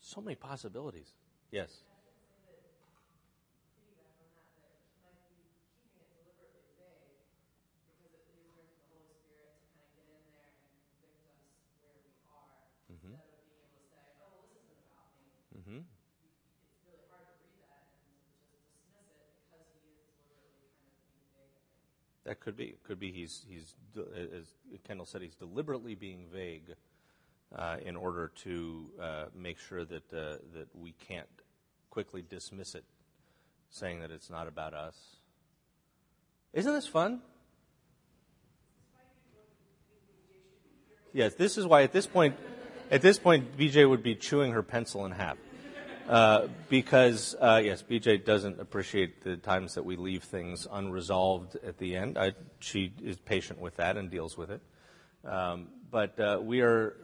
So 0.00 0.20
many 0.20 0.34
possibilities. 0.34 1.12
Yes. 1.50 1.82
piggyback 3.82 4.18
on 4.20 4.28
that, 4.34 4.52
that 4.60 4.76
he 4.76 4.92
might 5.00 5.24
be 5.32 5.40
keeping 5.80 6.04
it 6.04 6.18
deliberately 6.18 6.66
vague 6.76 7.16
because 7.88 8.12
it 8.12 8.24
leaves 8.34 8.52
room 8.58 8.68
for 8.68 8.82
the 8.84 8.92
Holy 8.92 9.08
Spirit 9.16 9.54
to 9.56 9.66
kind 9.72 9.86
of 9.86 9.94
get 9.96 10.10
in 10.12 10.26
there 10.34 10.52
and 10.52 10.58
convict 10.76 11.24
us 11.32 11.48
where 11.80 11.96
we 11.96 12.12
are 12.20 13.00
instead 13.00 13.32
of 13.32 13.48
being 13.48 13.64
able 13.64 13.80
to 13.80 13.88
say, 13.88 14.02
oh, 14.20 14.28
well, 14.36 14.44
this 14.52 14.64
isn't 14.68 14.82
about 14.90 15.08
me. 15.16 15.24
Mm-hmm. 15.56 15.82
It's 15.82 16.84
really 16.84 17.06
hard 17.08 17.26
to 17.26 17.36
read 17.40 17.58
that 17.64 17.84
and 17.88 18.00
to 18.04 18.12
just 18.12 18.36
dismiss 18.52 19.08
it 19.12 19.28
because 19.48 19.68
he 19.72 19.92
is 19.96 20.12
deliberately 20.20 20.68
kind 20.76 20.92
of 20.92 21.04
being 21.08 21.28
vague, 21.32 21.54
I 21.56 21.64
think. 21.64 21.88
That 22.28 22.31
could 22.42 22.56
be. 22.56 22.74
Could 22.84 22.98
be 22.98 23.12
he's 23.12 23.44
he's 23.48 23.74
as 23.96 24.46
Kendall 24.86 25.06
said 25.06 25.22
he's 25.22 25.34
deliberately 25.34 25.94
being 25.94 26.26
vague 26.32 26.74
uh, 27.54 27.76
in 27.84 27.96
order 27.96 28.32
to 28.42 28.86
uh, 29.00 29.24
make 29.34 29.58
sure 29.58 29.84
that 29.84 30.12
uh, 30.12 30.36
that 30.54 30.68
we 30.74 30.92
can't 31.08 31.28
quickly 31.90 32.24
dismiss 32.28 32.74
it, 32.74 32.84
saying 33.70 34.00
that 34.00 34.10
it's 34.10 34.30
not 34.30 34.48
about 34.48 34.74
us. 34.74 34.96
Isn't 36.52 36.72
this 36.72 36.86
fun? 36.86 37.22
Yes, 41.12 41.34
this 41.34 41.58
is 41.58 41.66
why 41.66 41.82
at 41.82 41.92
this 41.92 42.06
point, 42.06 42.36
at 42.90 43.02
this 43.02 43.18
point, 43.18 43.56
BJ 43.56 43.88
would 43.88 44.02
be 44.02 44.14
chewing 44.14 44.52
her 44.52 44.62
pencil 44.62 45.04
in 45.04 45.12
half. 45.12 45.36
Uh, 46.08 46.48
because 46.68 47.34
uh, 47.40 47.60
yes, 47.64 47.82
BJ 47.82 48.24
doesn't 48.24 48.60
appreciate 48.60 49.22
the 49.22 49.36
times 49.36 49.74
that 49.74 49.84
we 49.84 49.96
leave 49.96 50.24
things 50.24 50.66
unresolved 50.70 51.56
at 51.64 51.78
the 51.78 51.96
end. 51.96 52.18
I, 52.18 52.32
she 52.58 52.92
is 53.02 53.16
patient 53.16 53.60
with 53.60 53.76
that 53.76 53.96
and 53.96 54.10
deals 54.10 54.36
with 54.36 54.50
it. 54.50 54.60
Um, 55.24 55.68
but 55.90 56.18
uh, 56.18 56.40
we 56.42 56.60
are 56.60 56.96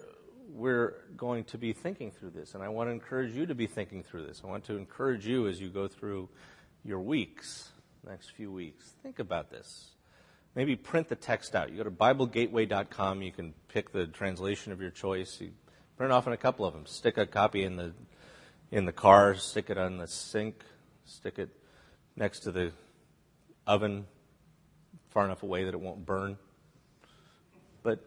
we're 0.50 0.94
going 1.16 1.44
to 1.44 1.58
be 1.58 1.72
thinking 1.72 2.10
through 2.10 2.30
this, 2.30 2.54
and 2.54 2.62
I 2.62 2.68
want 2.68 2.88
to 2.88 2.92
encourage 2.92 3.34
you 3.34 3.46
to 3.46 3.54
be 3.54 3.66
thinking 3.66 4.02
through 4.02 4.26
this. 4.26 4.42
I 4.44 4.48
want 4.48 4.64
to 4.64 4.76
encourage 4.76 5.26
you 5.26 5.46
as 5.46 5.60
you 5.60 5.68
go 5.68 5.86
through 5.86 6.28
your 6.84 7.00
weeks, 7.00 7.70
next 8.06 8.30
few 8.30 8.50
weeks. 8.50 8.92
Think 9.02 9.18
about 9.18 9.50
this. 9.50 9.90
Maybe 10.54 10.74
print 10.74 11.08
the 11.08 11.16
text 11.16 11.54
out. 11.54 11.70
You 11.70 11.76
go 11.76 11.84
to 11.84 11.90
BibleGateway.com. 11.90 13.22
You 13.22 13.30
can 13.30 13.54
pick 13.68 13.92
the 13.92 14.06
translation 14.06 14.72
of 14.72 14.80
your 14.80 14.90
choice. 14.90 15.40
You 15.40 15.52
print 15.96 16.12
off 16.12 16.26
in 16.26 16.32
a 16.32 16.38
couple 16.38 16.66
of 16.66 16.74
them. 16.74 16.86
Stick 16.86 17.18
a 17.18 17.26
copy 17.26 17.62
in 17.62 17.76
the 17.76 17.92
in 18.70 18.84
the 18.84 18.92
car. 18.92 19.34
Stick 19.34 19.70
it 19.70 19.78
on 19.78 19.98
the 19.98 20.06
sink. 20.06 20.64
Stick 21.04 21.38
it 21.38 21.50
next 22.16 22.40
to 22.40 22.52
the 22.52 22.72
oven, 23.66 24.06
far 25.10 25.24
enough 25.24 25.42
away 25.42 25.64
that 25.64 25.74
it 25.74 25.80
won't 25.80 26.04
burn. 26.04 26.36
But 27.82 28.04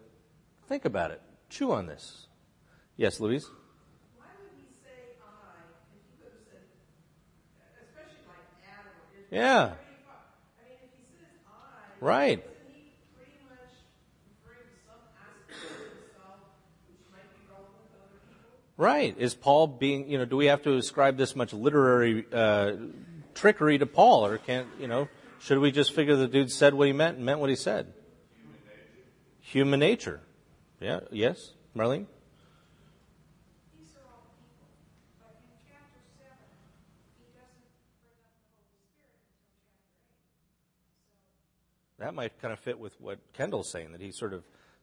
think 0.68 0.86
about 0.86 1.12
it. 1.12 1.22
Chew 1.50 1.72
on 1.72 1.88
this. 1.88 2.28
Yes, 2.98 3.20
Louise. 3.20 3.50
Why 4.16 4.26
would 4.42 4.52
he 4.56 4.68
say 4.84 5.18
I 5.18 5.66
if 5.66 6.04
he 6.06 6.22
could 6.22 6.34
have 6.34 6.46
said, 6.46 6.66
especially 7.82 8.22
like 8.30 8.46
Adam 8.68 8.94
or 8.94 9.10
Israel? 9.18 9.32
Yeah. 9.32 9.66
Very 9.66 9.98
far. 10.06 10.22
I 10.60 10.70
mean, 10.70 10.78
if 10.86 10.92
he 10.94 11.04
says 11.18 11.34
I, 11.50 12.06
Right. 12.06 12.40
isn't 12.46 12.70
he 12.70 12.94
pretty 13.18 13.42
much 13.50 13.74
referring 14.30 14.70
to 14.70 14.78
some 14.86 15.02
aspect 15.18 15.66
of 15.66 15.82
himself 15.98 16.38
which 16.86 17.02
might 17.10 17.26
be 17.34 17.42
relevant 17.50 17.86
to 17.90 17.98
other 18.06 18.22
people? 18.30 18.54
Right. 18.82 19.16
Is 19.16 19.36
Paul 19.36 19.68
being, 19.68 20.10
you 20.10 20.18
know, 20.18 20.26
do 20.26 20.36
we 20.36 20.48
have 20.48 20.64
to 20.64 20.74
ascribe 20.74 21.16
this 21.16 21.36
much 21.36 21.54
literary 21.54 22.26
uh, 22.34 22.78
trickery 23.36 23.78
to 23.78 23.86
Paul, 23.86 24.26
or 24.26 24.40
can't, 24.40 24.66
you 24.80 24.88
know, 24.88 25.08
should 25.40 25.60
we 25.60 25.70
just 25.72 25.94
figure 25.94 26.16
the 26.16 26.28
dude 26.28 26.50
said 26.50 26.74
what 26.74 26.88
he 26.88 26.92
meant 26.92 27.18
and 27.18 27.24
meant 27.24 27.40
what 27.40 27.52
he 27.52 27.56
said? 27.56 27.94
Human 29.42 29.80
nature. 29.80 29.80
Human 29.80 29.80
nature. 29.80 30.22
Yeah. 30.80 31.00
Yes, 31.12 31.52
Marlene. 31.78 32.08
These 33.78 33.94
are 33.98 34.02
all 34.10 34.26
people, 34.42 34.66
but 35.20 35.38
in 35.44 35.62
chapter 35.70 36.02
seven, 36.18 36.42
he 37.20 37.26
doesn't 37.38 37.62
bring 38.02 38.18
up 38.26 38.34
the 38.34 38.50
Holy 38.50 38.74
Spirit 38.82 39.14
until 39.22 39.62
chapter 39.86 41.54
eight. 42.00 42.04
That 42.04 42.16
might 42.16 42.42
kind 42.42 42.52
of 42.52 42.58
fit 42.58 42.80
with 42.80 43.00
what 43.00 43.20
Kendall's 43.34 43.72
saying, 43.72 43.92
that 43.92 44.02
he 44.02 44.12
sort 44.12 44.34
of 44.34 44.42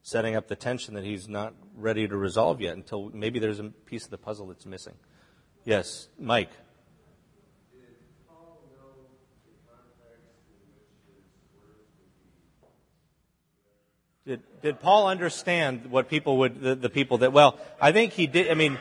setting 0.08 0.34
up 0.34 0.48
the 0.48 0.56
tension 0.56 0.94
that 0.94 1.04
he's 1.04 1.28
not 1.28 1.52
ready 1.76 2.08
to 2.08 2.16
resolve 2.16 2.62
yet 2.62 2.74
until 2.74 3.10
maybe 3.12 3.38
there's 3.38 3.58
a 3.58 3.64
piece 3.64 4.06
of 4.06 4.10
the 4.10 4.16
puzzle 4.16 4.46
that's 4.46 4.64
missing. 4.64 4.94
Yes, 5.66 6.08
Mike. 6.18 6.48
Did, 14.26 14.40
did 14.62 14.80
Paul 14.80 15.08
understand 15.08 15.90
what 15.90 16.08
people 16.08 16.38
would, 16.38 16.58
the, 16.58 16.74
the 16.74 16.88
people 16.88 17.18
that, 17.18 17.34
well, 17.34 17.58
I 17.78 17.92
think 17.92 18.14
he 18.14 18.26
did, 18.26 18.50
I 18.50 18.54
mean, 18.54 18.78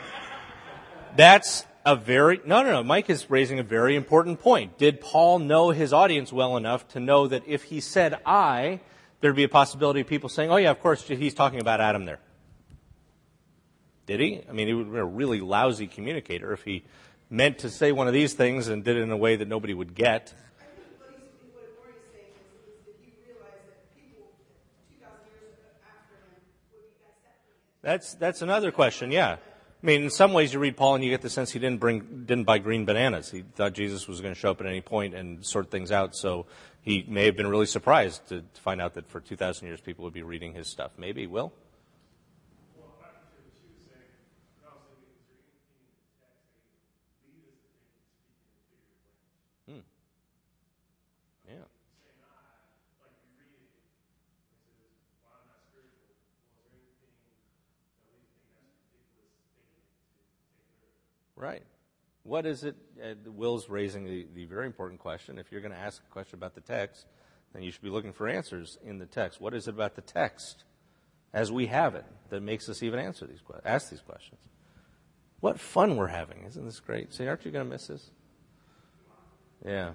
that's 1.18 1.66
a 1.86 1.98
very, 1.98 2.40
no, 2.46 2.64
no, 2.64 2.72
no, 2.72 2.84
Mike 2.84 3.10
is 3.10 3.30
raising 3.30 3.60
a 3.60 3.64
very 3.64 3.98
important 3.98 4.40
point. 4.40 4.78
Did 4.78 5.02
Paul 5.02 5.40
know 5.40 5.72
his 5.72 5.92
audience 5.92 6.32
well 6.32 6.56
enough 6.56 6.88
to 6.90 7.02
know 7.02 7.28
that 7.28 7.44
if 7.46 7.64
he 7.64 7.82
said 7.82 8.18
I, 8.26 8.80
there'd 9.22 9.36
be 9.36 9.44
a 9.44 9.50
possibility 9.50 10.02
of 10.02 10.08
people 10.08 10.30
saying, 10.30 10.52
oh 10.52 10.58
yeah, 10.58 10.72
of 10.72 10.80
course, 10.82 11.04
he's 11.08 11.34
talking 11.34 11.60
about 11.60 11.82
Adam 11.82 12.06
there? 12.06 12.20
Did 14.06 14.20
he? 14.20 14.42
I 14.50 14.54
mean, 14.54 14.68
he 14.68 14.74
would 14.74 14.92
be 14.92 15.00
a 15.00 15.04
really 15.04 15.42
lousy 15.42 15.88
communicator 15.88 16.54
if 16.54 16.64
he 16.64 16.84
meant 17.30 17.60
to 17.60 17.70
say 17.70 17.92
one 17.92 18.08
of 18.08 18.14
these 18.14 18.34
things 18.34 18.70
and 18.70 18.84
did 18.84 18.96
it 18.96 19.02
in 19.02 19.12
a 19.12 19.18
way 19.18 19.36
that 19.36 19.48
nobody 19.48 19.74
would 19.74 19.94
get. 19.94 20.34
I 20.60 20.64
think 20.64 20.88
what 20.98 21.10
he's, 21.12 21.54
what 21.54 21.68
Maury's 21.78 22.08
saying 22.14 22.32
is, 22.40 22.72
is 22.72 22.86
that 22.86 22.96
he 23.04 23.12
realized 23.28 23.68
that 23.68 23.96
people 23.96 24.32
2,000 24.88 25.28
years 25.42 25.60
after 25.84 26.16
him 26.16 26.40
would 26.72 26.80
be 26.80 26.88
accepting 27.04 27.52
it. 27.52 27.82
That's 27.82 28.16
that's 28.16 28.42
another 28.42 28.72
question. 28.72 29.12
Yeah, 29.12 29.36
I 29.84 29.86
mean, 29.86 30.04
in 30.04 30.10
some 30.10 30.32
ways, 30.32 30.54
you 30.54 30.60
read 30.60 30.76
Paul 30.78 30.96
and 30.96 31.04
you 31.04 31.12
get 31.12 31.22
the 31.22 31.30
sense 31.30 31.52
he 31.52 31.60
didn't 31.60 31.80
bring 31.80 32.24
didn't 32.26 32.46
buy 32.46 32.58
green 32.58 32.86
bananas. 32.86 33.30
He 33.30 33.42
thought 33.42 33.74
Jesus 33.74 34.08
was 34.08 34.22
going 34.22 34.34
to 34.34 34.40
show 34.40 34.52
up 34.52 34.62
at 34.62 34.68
any 34.68 34.82
point 34.82 35.14
and 35.14 35.46
sort 35.46 35.70
things 35.70 35.92
out. 35.92 36.16
So 36.16 36.46
he 36.88 37.04
may 37.06 37.26
have 37.26 37.36
been 37.36 37.48
really 37.48 37.66
surprised 37.66 38.26
to, 38.30 38.40
to 38.40 38.62
find 38.62 38.80
out 38.80 38.94
that 38.94 39.10
for 39.10 39.20
two 39.20 39.36
thousand 39.36 39.68
years 39.68 39.82
people 39.82 40.06
would 40.06 40.14
be 40.14 40.24
reading 40.24 40.54
his 40.54 40.70
stuff. 40.70 40.92
Maybe 40.98 41.28
Will. 41.28 41.52
Well, 42.80 42.88
I 43.04 43.12
appreciate 43.12 43.44
what 43.44 43.60
she 43.60 43.68
was 43.68 43.84
saying. 43.92 44.16
But 44.56 44.72
I 44.72 44.80
was 44.80 44.88
thinking, 44.88 45.12
is 45.20 45.28
there 45.28 45.44
anything 45.44 45.76
in 45.76 45.84
the 45.84 46.16
text 46.16 46.48
that 46.48 47.12
would 47.12 47.28
lead 47.28 47.44
us 47.52 47.60
to 47.60 47.76
think 47.76 47.92
he's 48.08 48.24
speaking 48.24 48.40
in 48.40 48.72
figurative 48.72 49.04
language? 49.04 49.52
Hmm. 49.68 49.84
Yeah. 51.52 51.68
Saying 52.08 52.24
I, 52.24 52.56
like 53.04 53.20
we 53.20 53.36
read 53.36 53.52
it, 53.52 53.68
it 53.68 54.72
says, 54.80 54.96
well, 55.28 55.36
I'm 55.36 55.44
not 55.44 55.60
spiritual. 55.68 56.08
Well, 56.08 56.56
is 56.56 56.64
there 56.64 56.72
anything 56.72 57.12
that 57.12 57.36
leads 57.36 57.68
me 57.68 57.84
to 57.84 58.00
think 58.08 58.24
that's 58.32 58.40
a 58.40 58.96
ridiculous 58.96 59.36
statement 59.52 59.92
to 59.92 60.08
take 60.08 60.16
literally? 60.72 61.04
Right. 61.36 61.68
What 62.28 62.46
is 62.46 62.66
it? 62.66 62.76
Uh, 63.02 63.14
Will's 63.26 63.70
raising 63.70 64.04
the, 64.04 64.28
the 64.36 64.44
very 64.44 64.66
important 64.66 65.00
question. 65.00 65.40
If 65.40 65.50
you're 65.50 65.62
going 65.62 65.72
to 65.72 65.80
ask 65.80 66.02
a 66.06 66.12
question 66.12 66.38
about 66.38 66.56
the 66.56 66.62
text, 66.62 67.06
then 67.54 67.64
you 67.64 67.72
should 67.72 67.82
be 67.82 67.90
looking 67.90 68.12
for 68.12 68.28
answers 68.28 68.78
in 68.84 68.98
the 68.98 69.06
text. 69.06 69.40
What 69.40 69.54
is 69.54 69.70
it 69.70 69.72
about 69.72 69.96
the 69.96 70.02
text, 70.02 70.66
as 71.34 71.54
we 71.54 71.68
have 71.68 71.96
it, 71.96 72.04
that 72.30 72.42
makes 72.42 72.68
us 72.68 72.84
even 72.84 73.00
answer 73.00 73.26
these 73.26 73.40
ask 73.64 73.90
these 73.90 74.02
questions? 74.02 74.42
What 75.40 75.58
fun 75.58 75.96
we're 75.96 76.08
having! 76.08 76.44
Isn't 76.46 76.66
this 76.66 76.82
great? 76.82 77.14
See, 77.14 77.26
aren't 77.26 77.46
you 77.46 77.52
going 77.52 77.66
to 77.66 77.72
miss 77.72 77.88
this? 77.88 78.12
Yeah. 79.66 79.92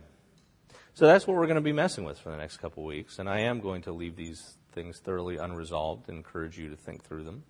So 0.94 1.06
that's 1.06 1.26
what 1.26 1.36
we're 1.36 1.46
going 1.46 1.56
to 1.56 1.60
be 1.60 1.74
messing 1.74 2.04
with 2.04 2.18
for 2.18 2.30
the 2.30 2.38
next 2.38 2.56
couple 2.56 2.82
weeks, 2.82 3.18
and 3.18 3.28
I 3.28 3.40
am 3.40 3.60
going 3.60 3.82
to 3.82 3.92
leave 3.92 4.16
these 4.16 4.56
things 4.72 5.00
thoroughly 5.00 5.36
unresolved. 5.36 6.08
And 6.08 6.16
encourage 6.16 6.58
you 6.58 6.70
to 6.70 6.76
think 6.76 7.04
through 7.04 7.24
them. 7.24 7.42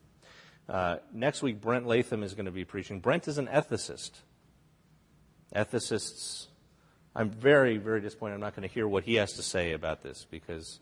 Uh, 0.69 0.97
next 1.13 1.41
week, 1.41 1.61
Brent 1.61 1.87
Latham 1.87 2.25
is 2.25 2.35
going 2.35 2.47
to 2.47 2.51
be 2.51 2.65
preaching. 2.65 2.99
Brent 2.99 3.29
is 3.29 3.39
an 3.39 3.47
ethicist. 3.47 4.23
Ethicists, 5.55 6.47
I'm 7.15 7.31
very, 7.31 7.77
very 7.77 8.01
disappointed. 8.01 8.35
I'm 8.35 8.41
not 8.41 8.57
going 8.57 8.67
to 8.67 8.73
hear 8.73 8.89
what 8.89 9.05
he 9.05 9.17
has 9.17 9.35
to 9.35 9.43
say 9.43 9.73
about 9.73 10.03
this 10.03 10.27
because 10.31 10.81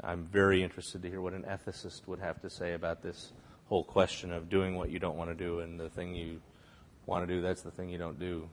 I'm 0.00 0.24
very 0.24 0.62
interested 0.62 1.02
to 1.02 1.08
hear 1.08 1.20
what 1.20 1.34
an 1.34 1.42
ethicist 1.42 2.06
would 2.06 2.20
have 2.20 2.40
to 2.40 2.50
say 2.50 2.72
about 2.72 3.02
this 3.02 3.32
whole 3.66 3.84
question 3.84 4.32
of 4.32 4.48
doing 4.48 4.76
what 4.76 4.90
you 4.90 4.98
don't 4.98 5.16
want 5.16 5.30
to 5.30 5.34
do 5.34 5.60
and 5.60 5.78
the 5.78 5.88
thing 5.88 6.14
you 6.14 6.40
want 7.06 7.26
to 7.26 7.34
do, 7.34 7.42
that's 7.42 7.62
the 7.62 7.70
thing 7.70 7.90
you 7.90 7.98
don't 7.98 8.18
do. 8.18 8.48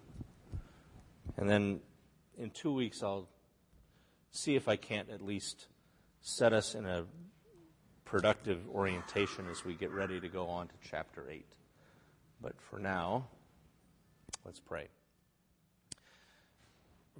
And 1.38 1.50
then 1.50 1.80
in 2.38 2.50
two 2.50 2.74
weeks, 2.74 3.02
I'll 3.04 3.28
see 4.32 4.56
if 4.56 4.68
I 4.68 4.76
can't 4.76 5.10
at 5.10 5.22
least 5.22 5.68
set 6.22 6.54
us 6.54 6.76
in 6.76 6.86
a 6.86 7.06
productive 8.06 8.60
orientation 8.70 9.48
as 9.50 9.64
we 9.64 9.74
get 9.74 9.92
ready 9.92 10.20
to 10.20 10.28
go 10.28 10.48
on 10.48 10.68
to 10.68 10.74
chapter 10.90 11.30
8. 11.30 11.46
But 12.42 12.60
for 12.60 12.80
now, 12.80 13.28
let's 14.46 14.60
pray. 14.60 14.88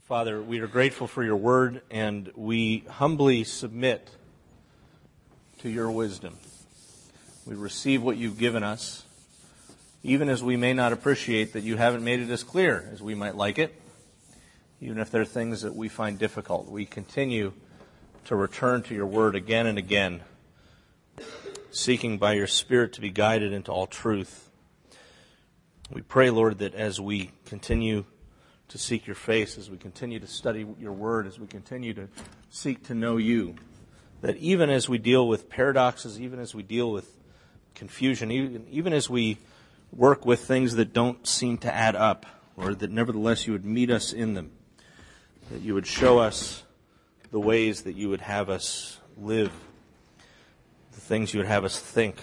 Father, 0.10 0.42
we 0.42 0.60
are 0.60 0.66
grateful 0.66 1.06
for 1.06 1.24
your 1.24 1.36
word 1.36 1.84
and 1.92 2.32
we 2.36 2.80
humbly 2.90 3.44
submit 3.44 4.10
to 5.60 5.70
your 5.70 5.92
wisdom. 5.92 6.36
We 7.46 7.54
receive 7.54 8.02
what 8.02 8.18
you've 8.18 8.40
given 8.40 8.64
us, 8.64 9.06
even 10.02 10.28
as 10.28 10.44
we 10.44 10.58
may 10.58 10.74
not 10.74 10.94
appreciate 10.94 11.54
that 11.54 11.62
you 11.62 11.78
haven't 11.78 12.04
made 12.04 12.22
it 12.22 12.32
as 12.32 12.44
clear 12.44 12.90
as 12.92 13.04
we 13.04 13.14
might 13.14 13.36
like 13.36 13.60
it, 13.60 13.80
even 14.82 14.98
if 14.98 15.12
there 15.12 15.22
are 15.22 15.26
things 15.26 15.62
that 15.62 15.76
we 15.76 15.90
find 15.90 16.18
difficult. 16.18 16.68
We 16.72 16.88
continue 16.88 17.54
to 18.26 18.36
return 18.36 18.82
to 18.82 18.96
your 18.96 19.06
word 19.06 19.36
again 19.36 19.68
and 19.68 19.78
again, 19.78 20.22
seeking 21.70 22.18
by 22.18 22.34
your 22.34 22.48
Spirit 22.48 22.94
to 22.94 23.02
be 23.02 23.12
guided 23.12 23.54
into 23.54 23.72
all 23.72 23.86
truth. 23.86 24.50
We 25.92 26.02
pray, 26.02 26.32
Lord, 26.32 26.58
that 26.58 26.74
as 26.74 27.00
we 27.00 27.30
continue 27.46 28.06
to 28.70 28.78
seek 28.78 29.08
your 29.08 29.16
face, 29.16 29.58
as 29.58 29.70
we 29.70 29.78
continue 29.78 30.20
to 30.20 30.28
study 30.28 30.66
your 30.80 30.94
word, 30.94 31.28
as 31.28 31.40
we 31.40 31.48
continue 31.48 31.94
to 31.94 32.08
seek 32.50 32.84
to 32.84 32.94
know 32.94 33.18
you, 33.18 33.56
that 34.22 34.38
even 34.38 34.70
as 34.70 34.88
we 34.88 34.98
deal 34.98 35.28
with 35.28 35.50
paradoxes, 35.50 36.20
even 36.22 36.40
as 36.40 36.54
we 36.54 36.64
deal 36.64 36.92
with 36.92 37.18
confusion, 37.76 38.32
even, 38.32 38.66
even 38.70 38.94
as 38.94 39.10
we 39.10 39.38
work 39.92 40.26
with 40.26 40.42
things 40.42 40.76
that 40.76 40.94
don't 40.94 41.26
seem 41.26 41.58
to 41.58 41.74
add 41.74 41.96
up, 41.96 42.26
or 42.56 42.76
that 42.76 42.92
nevertheless 42.92 43.48
you 43.48 43.54
would 43.54 43.66
meet 43.66 43.90
us 43.90 44.14
in 44.14 44.36
them, 44.36 44.52
that 45.52 45.62
you 45.62 45.74
would 45.74 45.88
show 45.88 46.20
us 46.20 46.64
the 47.32 47.40
ways 47.40 47.84
that 47.84 47.96
you 47.96 48.10
would 48.10 48.22
have 48.22 48.50
us 48.50 49.00
live, 49.18 49.52
the 50.94 51.02
things 51.02 51.34
you 51.34 51.40
would 51.40 51.48
have 51.48 51.66
us 51.66 51.80
think. 51.80 52.18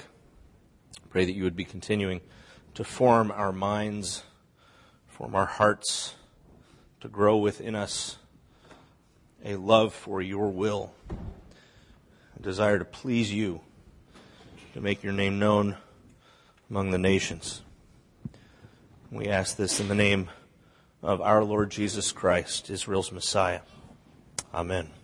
Pray 1.11 1.25
that 1.25 1.33
you 1.33 1.45
would 1.45 1.57
be 1.57 1.65
continuing 1.65 2.21
to 2.75 2.85
form 2.85 3.33
our 3.33 3.53
minds, 3.53 4.23
form 5.07 5.35
our 5.35 5.47
hearts, 5.47 6.15
to 7.07 7.13
grow 7.13 7.37
within 7.37 7.77
us 7.77 8.17
a 9.45 9.55
love 9.55 9.95
for 9.95 10.21
your 10.21 10.51
will, 10.51 10.93
a 12.37 12.43
desire 12.43 12.81
to 12.81 12.85
please 12.85 13.33
you, 13.33 13.61
to 14.75 14.81
make 14.81 15.05
your 15.05 15.13
name 15.13 15.39
known 15.39 15.77
among 16.69 16.91
the 16.91 16.99
nations. 16.99 17.63
We 19.13 19.29
ask 19.29 19.57
this 19.57 19.79
in 19.79 19.87
the 19.87 19.95
name 19.95 20.31
of 21.01 21.21
our 21.21 21.45
Lord 21.45 21.71
Jesus 21.71 22.11
Christ, 22.11 22.71
Israel's 22.71 23.13
Messiah. 23.13 23.61
Amen. 24.53 24.96